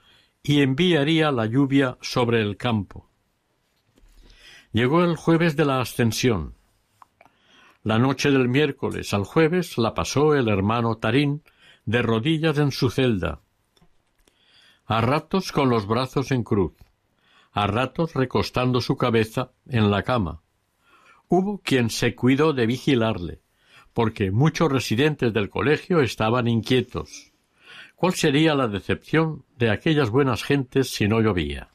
[0.43, 3.09] y enviaría la lluvia sobre el campo.
[4.73, 6.55] Llegó el jueves de la Ascensión.
[7.83, 11.43] La noche del miércoles al jueves la pasó el hermano Tarín
[11.85, 13.41] de rodillas en su celda,
[14.85, 16.73] a ratos con los brazos en cruz,
[17.51, 20.41] a ratos recostando su cabeza en la cama.
[21.29, 23.41] Hubo quien se cuidó de vigilarle,
[23.93, 27.31] porque muchos residentes del colegio estaban inquietos.
[27.97, 31.71] ¿Cuál sería la decepción de aquellas buenas gentes si no llovía?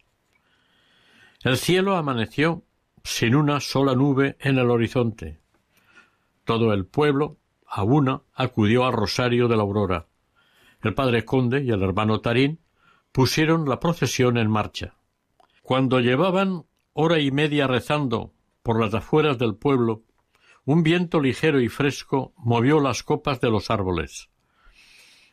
[1.42, 2.62] El cielo amaneció
[3.02, 5.40] sin una sola nube en el horizonte.
[6.44, 10.06] Todo el pueblo, a una, acudió al rosario de la aurora.
[10.80, 12.60] El padre conde y el hermano Tarín
[13.10, 14.94] pusieron la procesión en marcha.
[15.60, 20.04] Cuando llevaban hora y media rezando por las afueras del pueblo,
[20.66, 24.30] un viento ligero y fresco movió las copas de los árboles.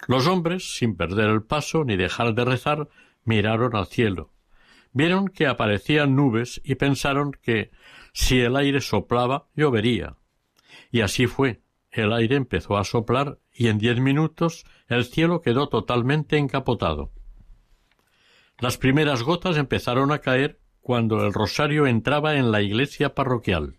[0.08, 2.90] Los hombres, sin perder el paso ni dejar de rezar,
[3.24, 4.34] miraron al cielo.
[4.92, 7.72] Vieron que aparecían nubes y pensaron que
[8.14, 10.18] si el aire soplaba, llovería.
[10.92, 11.62] Y así fue.
[11.92, 17.12] El aire empezó a soplar y en diez minutos el cielo quedó totalmente encapotado.
[18.60, 23.78] Las primeras gotas empezaron a caer cuando el rosario entraba en la iglesia parroquial.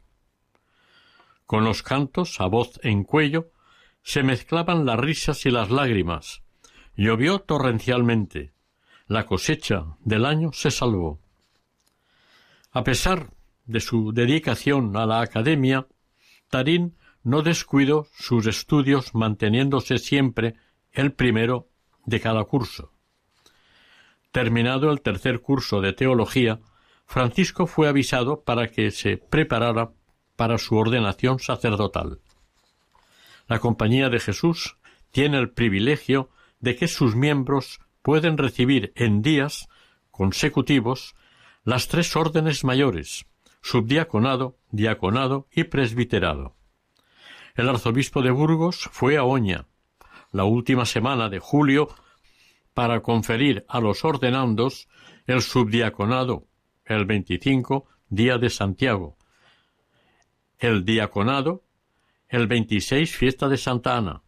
[1.46, 3.50] Con los cantos a voz en cuello
[4.02, 6.42] se mezclaban las risas y las lágrimas.
[6.96, 8.52] Llovió torrencialmente.
[9.06, 11.20] La cosecha del año se salvó.
[12.72, 13.32] A pesar
[13.64, 15.86] de su dedicación a la academia,
[16.48, 20.54] Tarín no descuidó sus estudios manteniéndose siempre
[20.92, 21.68] el primero
[22.04, 22.92] de cada curso.
[24.32, 26.60] Terminado el tercer curso de teología,
[27.04, 29.90] Francisco fue avisado para que se preparara
[30.36, 32.20] para su ordenación sacerdotal.
[33.50, 34.76] La Compañía de Jesús
[35.10, 36.30] tiene el privilegio
[36.60, 39.68] de que sus miembros pueden recibir en días
[40.12, 41.16] consecutivos
[41.64, 43.26] las tres órdenes mayores
[43.60, 46.54] subdiaconado, diaconado y presbiterado.
[47.56, 49.66] El arzobispo de Burgos fue a Oña
[50.30, 51.88] la última semana de julio
[52.72, 54.86] para conferir a los ordenandos
[55.26, 56.46] el subdiaconado
[56.84, 59.16] el 25 día de Santiago,
[60.60, 61.64] el diaconado
[62.30, 64.22] el 26 fiesta de Santa Ana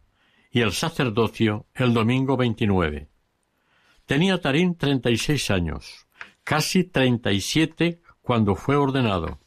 [0.51, 3.07] y el sacerdocio el domingo 29.
[4.05, 6.05] Tenía Tarín treinta y seis años,
[6.43, 9.39] casi treinta y siete cuando fue ordenado.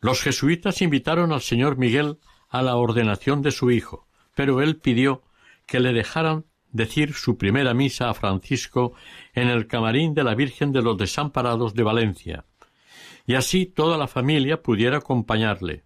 [0.00, 2.18] Los jesuitas invitaron al señor Miguel
[2.48, 4.06] a la ordenación de su hijo,
[4.36, 5.24] pero él pidió
[5.66, 8.92] que le dejaran decir su primera misa a Francisco
[9.34, 12.44] en el camarín de la Virgen de los Desamparados de Valencia,
[13.26, 15.85] y así toda la familia pudiera acompañarle.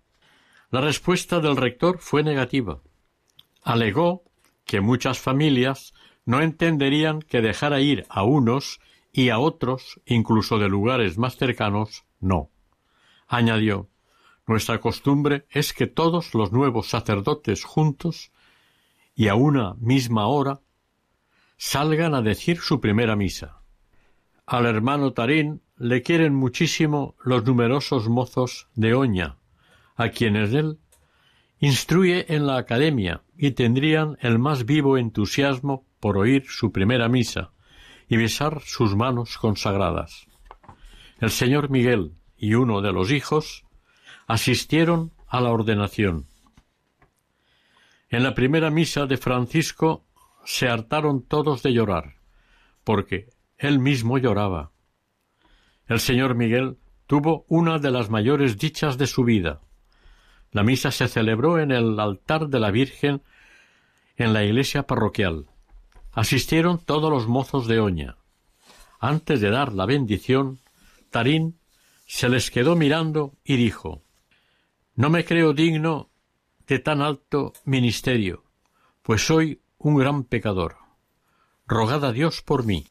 [0.71, 2.81] La respuesta del rector fue negativa.
[3.63, 4.23] Alegó
[4.65, 5.93] que muchas familias
[6.25, 8.79] no entenderían que dejara ir a unos
[9.13, 12.51] y a otros, incluso de lugares más cercanos, no.
[13.27, 13.89] Añadió
[14.47, 18.31] Nuestra costumbre es que todos los nuevos sacerdotes juntos
[19.17, 20.61] y a una misma hora
[21.57, 23.61] salgan a decir su primera misa.
[24.47, 29.40] Al hermano Tarín le quieren muchísimo los numerosos mozos de Oña,
[30.01, 30.79] a quienes él
[31.59, 37.53] instruye en la academia y tendrían el más vivo entusiasmo por oír su primera misa
[38.09, 40.27] y besar sus manos consagradas.
[41.19, 43.67] El señor Miguel y uno de los hijos
[44.27, 46.27] asistieron a la ordenación.
[48.09, 50.07] En la primera misa de Francisco
[50.47, 52.15] se hartaron todos de llorar,
[52.85, 53.29] porque
[53.59, 54.73] él mismo lloraba.
[55.87, 59.61] El señor Miguel tuvo una de las mayores dichas de su vida.
[60.53, 63.23] La misa se celebró en el altar de la Virgen
[64.17, 65.47] en la iglesia parroquial.
[66.13, 68.17] Asistieron todos los mozos de Oña.
[68.99, 70.59] Antes de dar la bendición,
[71.11, 71.59] Tarín
[72.07, 74.03] se les quedó mirando y dijo
[74.95, 76.11] No me creo digno
[76.67, 78.45] de tan alto ministerio,
[79.03, 80.77] pues soy un gran pecador.
[81.67, 82.87] Rogad a Dios por mí.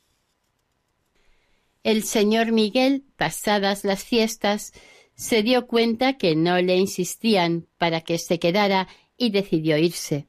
[1.84, 4.74] El señor Miguel, pasadas las fiestas,
[5.20, 10.28] se dio cuenta que no le insistían para que se quedara y decidió irse.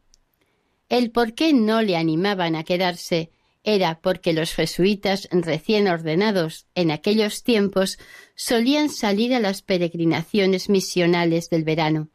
[0.88, 3.30] El por qué no le animaban a quedarse
[3.62, 8.01] era porque los jesuitas recién ordenados en aquellos tiempos
[8.34, 12.09] solían salir a las peregrinaciones misionales del verano.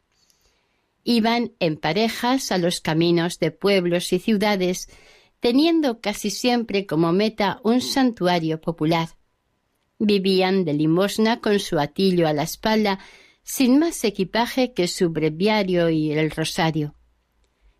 [1.02, 4.90] Iban en parejas a los caminos de pueblos y ciudades,
[5.40, 9.16] teniendo casi siempre como meta un santuario popular.
[9.98, 12.98] Vivían de limosna con su atillo a la espalda,
[13.42, 16.94] sin más equipaje que su breviario y el rosario.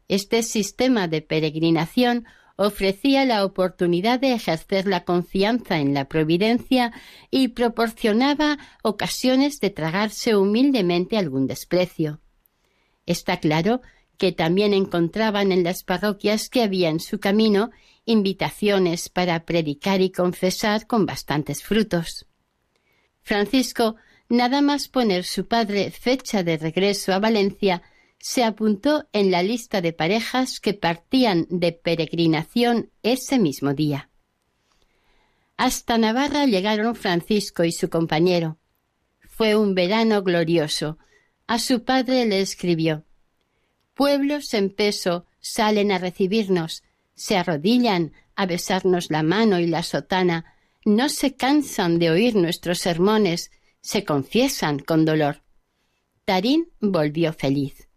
[0.08, 6.92] Este sistema de peregrinación ofrecía la oportunidad de ejercer la confianza en la providencia
[7.30, 12.20] y proporcionaba ocasiones de tragarse humildemente algún desprecio.
[13.04, 13.82] Está claro
[14.16, 17.70] que también encontraban en las parroquias que había en su camino
[18.06, 22.26] invitaciones para predicar y confesar con bastantes frutos.
[23.22, 23.96] Francisco,
[24.28, 27.82] nada más poner su padre fecha de regreso a Valencia,
[28.18, 34.10] se apuntó en la lista de parejas que partían de peregrinación ese mismo día.
[35.56, 38.58] Hasta Navarra llegaron Francisco y su compañero.
[39.20, 40.98] Fue un verano glorioso.
[41.46, 43.04] A su padre le escribió
[43.94, 46.82] Pueblos en peso salen a recibirnos,
[47.16, 50.54] se arrodillan a besarnos la mano y la sotana,
[50.84, 53.50] no se cansan de oír nuestros sermones,
[53.80, 55.42] se confiesan con dolor.
[56.24, 57.88] Tarín volvió feliz.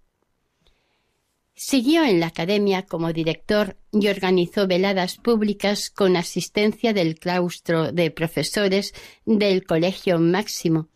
[1.53, 8.11] Siguió en la academia como director y organizó veladas públicas con asistencia del claustro de
[8.11, 8.93] profesores
[9.25, 10.87] del Colegio Máximo,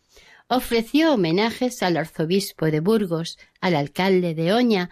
[0.47, 4.89] ofreció homenajes al arzobispo de Burgos, al alcalde de Oña,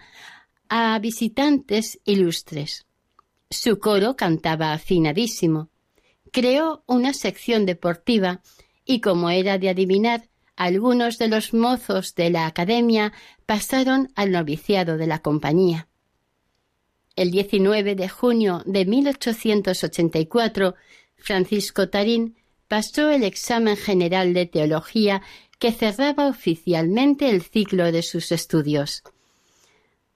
[0.68, 2.86] a visitantes ilustres.
[3.52, 5.68] Su coro cantaba afinadísimo.
[6.32, 8.40] Creó una sección deportiva
[8.86, 13.12] y, como era de adivinar, algunos de los mozos de la academia
[13.44, 15.88] pasaron al noviciado de la compañía.
[17.14, 20.74] El 19 de junio de 1884,
[21.16, 22.36] Francisco Tarín
[22.68, 25.20] pasó el examen general de teología
[25.58, 29.02] que cerraba oficialmente el ciclo de sus estudios.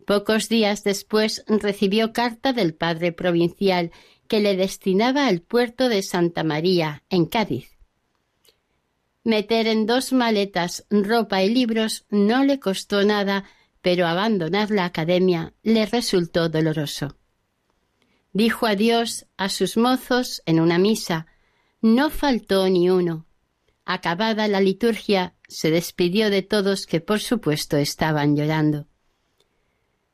[0.06, 3.90] Pocos días después recibió carta del padre provincial
[4.28, 7.76] que le destinaba al puerto de Santa María, en Cádiz.
[9.24, 13.44] Meter en dos maletas ropa y libros no le costó nada,
[13.82, 17.16] pero abandonar la academia le resultó doloroso.
[18.32, 21.26] Dijo adiós a sus mozos en una misa.
[21.80, 23.26] No faltó ni uno.
[23.84, 28.86] Acabada la liturgia, se despidió de todos que por supuesto estaban llorando.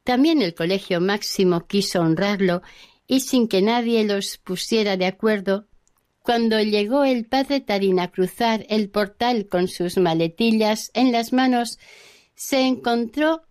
[0.05, 2.63] También el Colegio Máximo quiso honrarlo
[3.07, 5.67] y sin que nadie los pusiera de acuerdo,
[6.23, 11.79] cuando llegó el padre Tarín a cruzar el portal con sus maletillas en las manos,
[12.35, 13.43] se encontró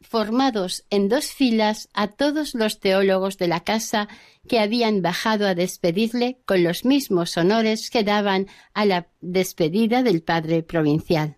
[0.00, 4.08] formados en dos filas a todos los teólogos de la casa
[4.46, 10.22] que habían bajado a despedirle con los mismos honores que daban a la despedida del
[10.22, 11.37] padre provincial.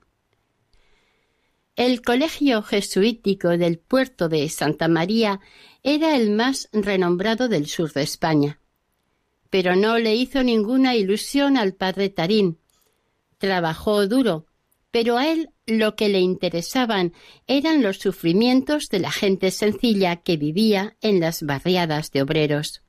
[1.80, 5.40] El colegio jesuítico del puerto de Santa María
[5.82, 8.60] era el más renombrado del sur de España.
[9.48, 12.58] Pero no le hizo ninguna ilusión al padre Tarín.
[13.38, 14.44] Trabajó duro,
[14.90, 17.14] pero a él lo que le interesaban
[17.46, 22.82] eran los sufrimientos de la gente sencilla que vivía en las barriadas de obreros.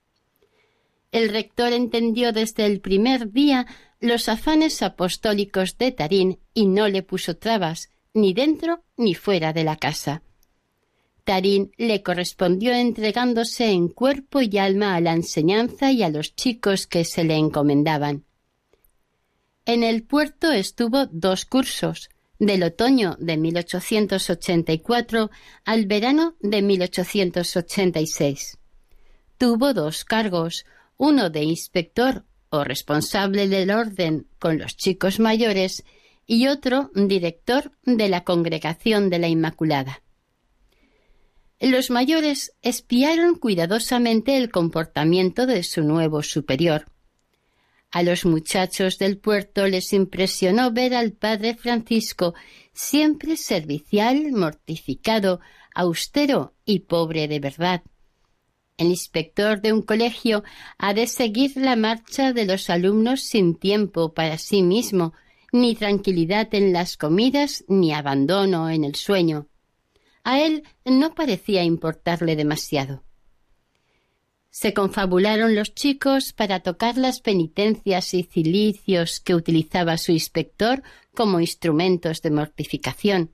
[1.13, 3.67] El rector entendió desde el primer día
[4.01, 9.64] los afanes apostólicos de Tarín y no le puso trabas, ni dentro ni fuera de
[9.64, 10.24] la casa.
[11.24, 16.88] Tarín le correspondió entregándose en cuerpo y alma a la enseñanza y a los chicos
[16.88, 18.26] que se le encomendaban.
[19.66, 22.09] En el puerto estuvo dos cursos,
[22.41, 25.30] del otoño de 1884
[25.64, 28.57] al verano de 1886.
[29.38, 30.66] Tuvo dos cargos,
[30.97, 35.84] uno de inspector o responsable del orden con los chicos mayores
[36.32, 40.01] y otro director de la Congregación de la Inmaculada.
[41.59, 46.86] Los mayores espiaron cuidadosamente el comportamiento de su nuevo superior.
[47.91, 52.34] A los muchachos del puerto les impresionó ver al padre Francisco
[52.71, 55.41] siempre servicial, mortificado,
[55.75, 57.84] austero y pobre de verdad.
[58.77, 60.45] El inspector de un colegio
[60.77, 65.13] ha de seguir la marcha de los alumnos sin tiempo para sí mismo,
[65.51, 69.47] ni tranquilidad en las comidas, ni abandono en el sueño.
[70.23, 73.03] A él no parecía importarle demasiado.
[74.49, 80.83] Se confabularon los chicos para tocar las penitencias y cilicios que utilizaba su inspector
[81.15, 83.31] como instrumentos de mortificación.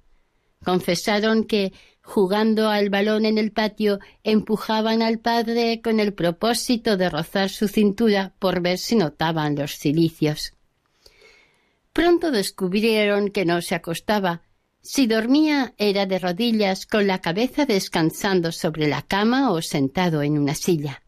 [0.64, 7.10] Confesaron que, jugando al balón en el patio, empujaban al padre con el propósito de
[7.10, 10.57] rozar su cintura por ver si notaban los cilicios.
[11.98, 14.44] Pronto descubrieron que no se acostaba.
[14.84, 20.38] Si dormía era de rodillas con la cabeza descansando sobre la cama o sentado en
[20.38, 21.02] una silla.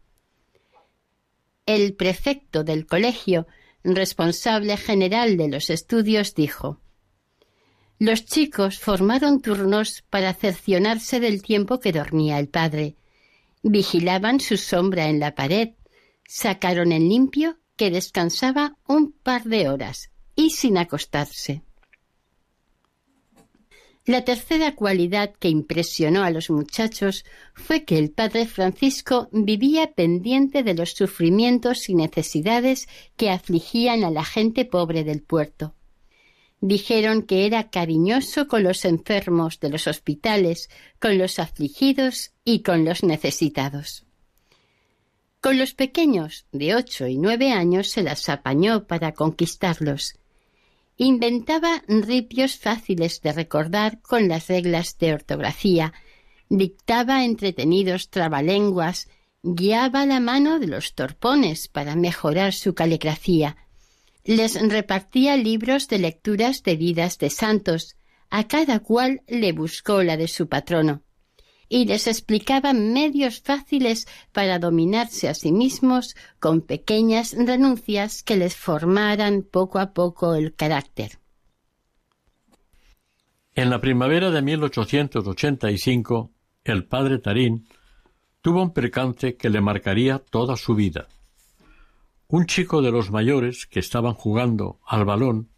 [1.64, 3.46] El prefecto del colegio,
[3.84, 6.80] responsable general de los estudios, dijo
[8.00, 12.96] Los chicos formaron turnos para cercionarse del tiempo que dormía el padre,
[13.62, 15.68] Vigilaban su sombra en la pared.
[16.26, 20.09] Sacaron el limpio que descansaba un par de horas
[20.40, 21.62] y sin acostarse.
[24.06, 30.62] La tercera cualidad que impresionó a los muchachos fue que el padre Francisco vivía pendiente
[30.62, 32.88] de los sufrimientos y necesidades
[33.18, 35.74] que afligían a la gente pobre del puerto.
[36.62, 42.86] Dijeron que era cariñoso con los enfermos de los hospitales, con los afligidos y con
[42.86, 44.06] los necesitados.
[45.42, 50.14] Con los pequeños de ocho y nueve años se las apañó para conquistarlos
[51.02, 55.94] Inventaba ripios fáciles de recordar con las reglas de ortografía,
[56.50, 59.08] dictaba entretenidos trabalenguas,
[59.42, 63.56] guiaba la mano de los torpones para mejorar su caligrafía,
[64.24, 67.96] les repartía libros de lecturas de vidas de santos,
[68.28, 71.02] a cada cual le buscó la de su patrono
[71.70, 78.56] y les explicaba medios fáciles para dominarse a sí mismos con pequeñas renuncias que les
[78.56, 81.12] formaran poco a poco el carácter.
[83.54, 86.32] En la primavera de 1885,
[86.64, 87.68] el padre Tarín
[88.42, 91.06] tuvo un percance que le marcaría toda su vida.
[92.26, 95.50] Un chico de los mayores que estaban jugando al balón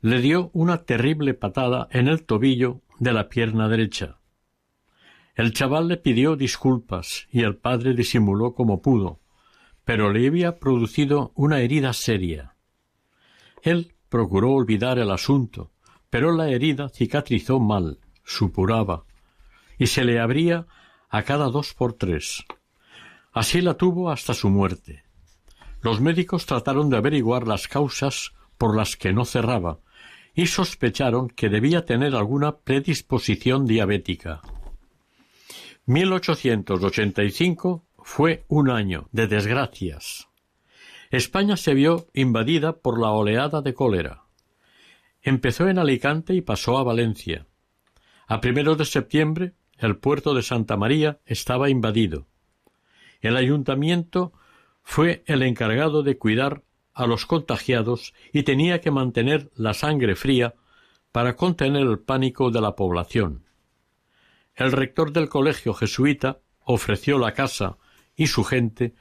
[0.00, 4.18] le dio una terrible patada en el tobillo de la pierna derecha
[5.38, 9.20] el chaval le pidió disculpas y el padre disimuló como pudo,
[9.84, 12.56] pero le había producido una herida seria.
[13.62, 15.70] Él procuró olvidar el asunto,
[16.10, 19.04] pero la herida cicatrizó mal, supuraba,
[19.78, 20.66] y se le abría
[21.08, 22.44] a cada dos por tres.
[23.32, 25.04] Así la tuvo hasta su muerte.
[25.82, 29.78] Los médicos trataron de averiguar las causas por las que no cerraba,
[30.34, 34.42] y sospecharon que debía tener alguna predisposición diabética.
[35.88, 40.28] 1885 fue un año de desgracias.
[41.10, 44.24] España se vio invadida por la oleada de cólera.
[45.22, 47.46] Empezó en Alicante y pasó a Valencia.
[48.26, 52.26] A primeros de septiembre el puerto de Santa María estaba invadido.
[53.22, 54.34] El ayuntamiento
[54.82, 60.54] fue el encargado de cuidar a los contagiados y tenía que mantener la sangre fría
[61.12, 63.47] para contener el pánico de la población
[64.58, 67.78] el rector del colegio jesuita ofreció la casa
[68.16, 68.94] y su gente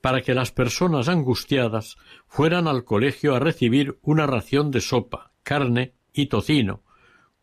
[0.00, 1.96] para que las personas angustiadas
[2.26, 6.82] fueran al colegio a recibir una ración de sopa, carne y tocino,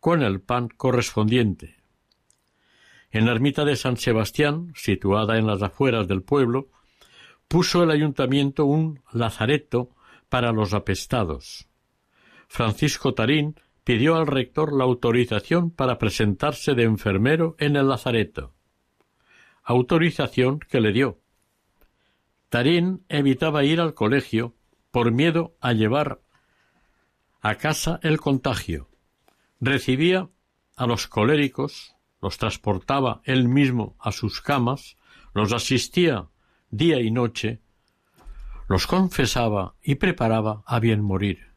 [0.00, 1.76] con el pan correspondiente.
[3.12, 6.68] En la ermita de San Sebastián, situada en las afueras del pueblo,
[7.46, 9.94] puso el ayuntamiento un lazareto
[10.28, 11.68] para los apestados.
[12.48, 13.54] Francisco Tarín
[13.84, 18.54] pidió al rector la autorización para presentarse de enfermero en el lazareto.
[19.64, 21.20] Autorización que le dio.
[22.48, 24.54] Tarín evitaba ir al colegio
[24.90, 26.20] por miedo a llevar
[27.40, 28.88] a casa el contagio.
[29.60, 30.28] Recibía
[30.76, 34.96] a los coléricos, los transportaba él mismo a sus camas,
[35.34, 36.28] los asistía
[36.70, 37.60] día y noche,
[38.68, 41.51] los confesaba y preparaba a bien morir.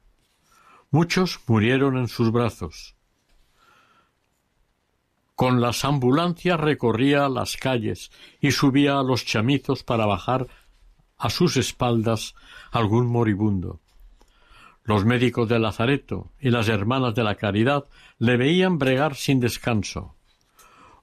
[0.98, 2.96] Muchos murieron en sus brazos.
[5.36, 10.48] Con las ambulancias recorría las calles y subía a los chamizos para bajar
[11.18, 12.34] a sus espaldas
[12.72, 13.82] algún moribundo.
[14.86, 17.84] Los médicos de Lazareto y las hermanas de la Caridad
[18.18, 20.16] le veían bregar sin descanso.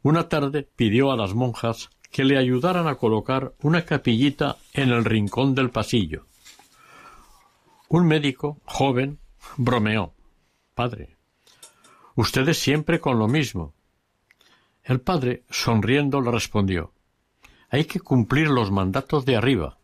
[0.00, 5.04] Una tarde pidió a las monjas que le ayudaran a colocar una capillita en el
[5.04, 6.24] rincón del pasillo.
[7.90, 9.18] Un médico, joven,
[9.56, 10.14] bromeó.
[10.74, 11.16] Padre,
[12.14, 13.74] ustedes siempre con lo mismo.
[14.82, 16.92] El padre, sonriendo, le respondió
[17.70, 19.78] Hay que cumplir los mandatos de arriba.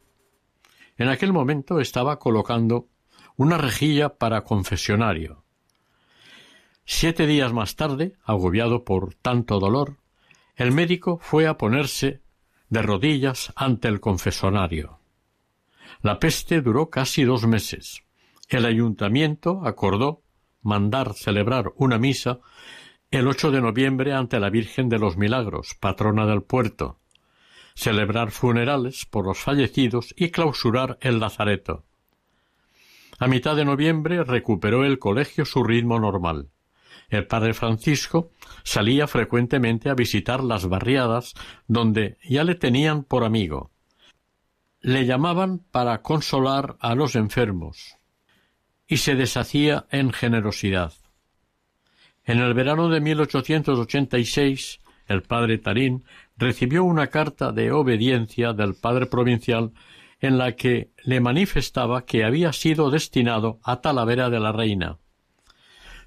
[0.97, 2.89] En aquel momento estaba colocando
[3.37, 5.45] una rejilla para confesionario.
[6.85, 9.99] Siete días más tarde, agobiado por tanto dolor,
[10.57, 12.23] el médico fue a ponerse
[12.69, 14.99] de rodillas ante el confesonario.
[16.01, 18.03] La peste duró casi dos meses
[18.49, 20.23] el ayuntamiento acordó
[20.63, 22.41] mandar celebrar una misa
[23.11, 26.99] el 8 de noviembre ante la Virgen de los Milagros, patrona del puerto,
[27.75, 31.85] celebrar funerales por los fallecidos y clausurar el lazareto.
[33.19, 36.51] A mitad de noviembre recuperó el colegio su ritmo normal.
[37.09, 38.31] El padre Francisco
[38.63, 41.35] salía frecuentemente a visitar las barriadas
[41.67, 43.71] donde ya le tenían por amigo.
[44.81, 47.97] Le llamaban para consolar a los enfermos,
[48.89, 50.95] y se deshacía en generosidad.
[52.25, 56.05] En el verano de 1886, el padre Tarín
[56.37, 59.73] recibió una carta de obediencia del padre provincial
[60.21, 64.99] en la que le manifestaba que había sido destinado a Talavera de la Reina.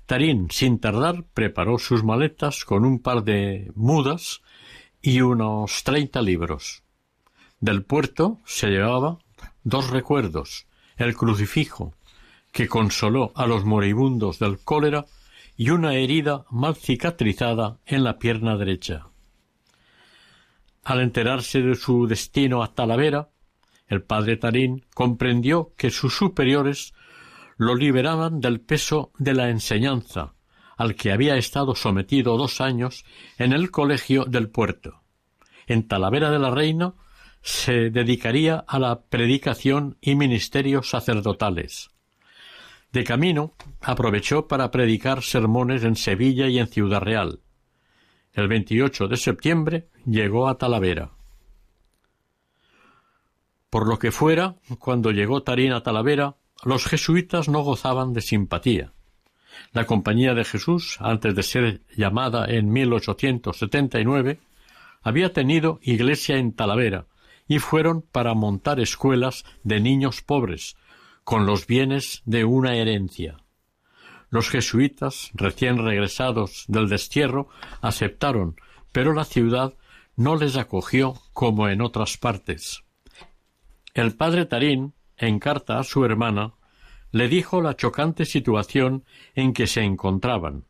[0.05, 4.41] Tarín, sin tardar, preparó sus maletas con un par de mudas
[5.01, 6.83] y unos treinta libros.
[7.59, 9.19] Del puerto se llevaba
[9.63, 10.67] dos recuerdos
[10.97, 11.95] el crucifijo,
[12.51, 15.05] que consoló a los moribundos del cólera,
[15.55, 19.07] y una herida mal cicatrizada en la pierna derecha.
[20.83, 23.29] Al enterarse de su destino a Talavera,
[23.87, 26.93] el padre Tarín comprendió que sus superiores
[27.57, 30.33] lo liberaban del peso de la enseñanza,
[30.77, 33.05] al que había estado sometido dos años
[33.37, 35.03] en el colegio del puerto.
[35.67, 36.95] En Talavera de la Reina
[37.43, 41.91] se dedicaría a la predicación y ministerios sacerdotales.
[42.91, 47.39] De camino, aprovechó para predicar sermones en Sevilla y en Ciudad Real.
[48.33, 51.11] El 28 de septiembre llegó a Talavera.
[53.69, 56.35] Por lo que fuera, cuando llegó Tarín a Talavera,
[56.65, 58.91] los jesuitas no gozaban de simpatía.
[59.71, 64.39] La Compañía de Jesús, antes de ser llamada en 1879,
[65.01, 67.05] había tenido iglesia en Talavera,
[67.47, 70.75] y fueron para montar escuelas de niños pobres,
[71.23, 73.37] con los bienes de una herencia.
[74.29, 77.49] Los jesuitas, recién regresados del destierro,
[77.81, 78.55] aceptaron,
[78.91, 79.75] pero la ciudad
[80.15, 82.83] no les acogió como en otras partes.
[83.93, 86.53] El padre Tarín, en carta a su hermana,
[87.11, 89.03] le dijo la chocante situación
[89.35, 90.65] en que se encontraban,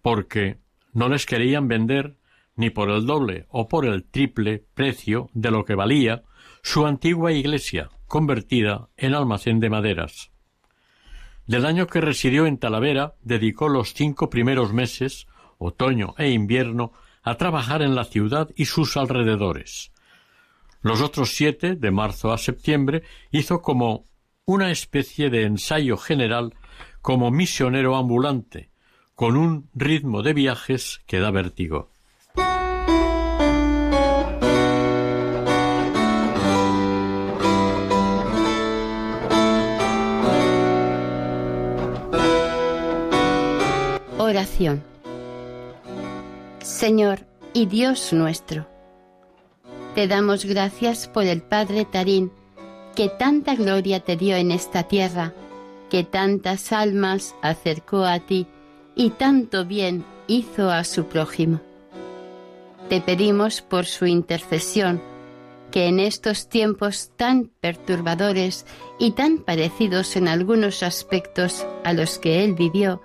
[0.00, 0.58] porque
[0.92, 2.16] no les querían vender
[2.56, 6.22] ni por el doble o por el triple precio de lo que valía
[6.62, 10.32] su antigua iglesia, convertida en almacén de maderas.
[11.46, 16.92] Del año que residió en Talavera, dedicó los cinco primeros meses, otoño e invierno,
[17.22, 19.92] a trabajar en la ciudad y sus alrededores.
[20.82, 24.06] Los otros siete, de marzo a septiembre, hizo como
[24.44, 26.54] una especie de ensayo general
[27.02, 28.70] como misionero ambulante,
[29.14, 31.92] con un ritmo de viajes que da vértigo.
[44.30, 44.84] Oración.
[46.62, 48.68] Señor y Dios nuestro,
[49.96, 52.30] te damos gracias por el Padre Tarín,
[52.94, 55.32] que tanta gloria te dio en esta tierra,
[55.90, 58.46] que tantas almas acercó a ti
[58.94, 61.60] y tanto bien hizo a su prójimo.
[62.88, 65.02] Te pedimos por su intercesión,
[65.72, 68.64] que en estos tiempos tan perturbadores
[69.00, 73.02] y tan parecidos en algunos aspectos a los que él vivió,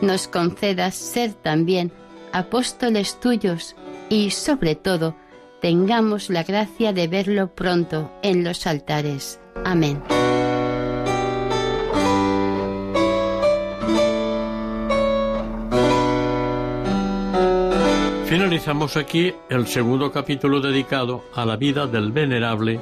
[0.00, 1.92] nos concedas ser también
[2.32, 3.76] apóstoles tuyos
[4.08, 5.14] y, sobre todo,
[5.60, 9.40] tengamos la gracia de verlo pronto en los altares.
[9.64, 10.02] Amén.
[18.26, 22.78] Finalizamos aquí el segundo capítulo dedicado a la vida del venerable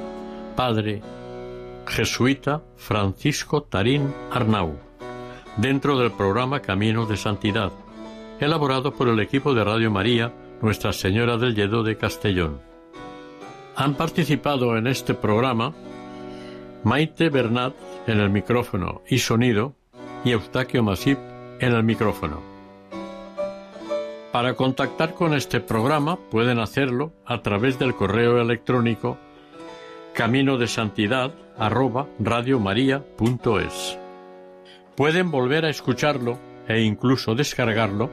[0.55, 1.01] padre
[1.87, 4.84] jesuita Francisco Tarín Arnau
[5.57, 7.71] dentro del programa Caminos de Santidad,
[8.39, 12.59] elaborado por el equipo de Radio María Nuestra Señora del Lledó de Castellón.
[13.75, 15.73] Han participado en este programa
[16.83, 17.73] Maite Bernat
[18.07, 19.75] en el micrófono y sonido
[20.23, 21.17] y Eustaquio Masip
[21.59, 22.41] en el micrófono.
[24.31, 29.17] Para contactar con este programa pueden hacerlo a través del correo electrónico
[30.13, 31.33] camino de santidad
[34.95, 38.09] Pueden volver a escucharlo e incluso descargarlo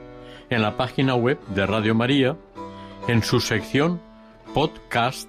[0.50, 2.36] en la página web de Radio María,
[3.08, 4.00] en su sección
[4.52, 5.28] Podcast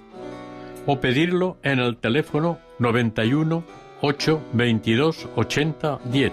[0.86, 3.64] o pedirlo en el teléfono 91
[4.00, 6.32] 8 22 80 10.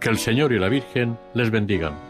[0.00, 2.09] Que el Señor y la Virgen les bendigan.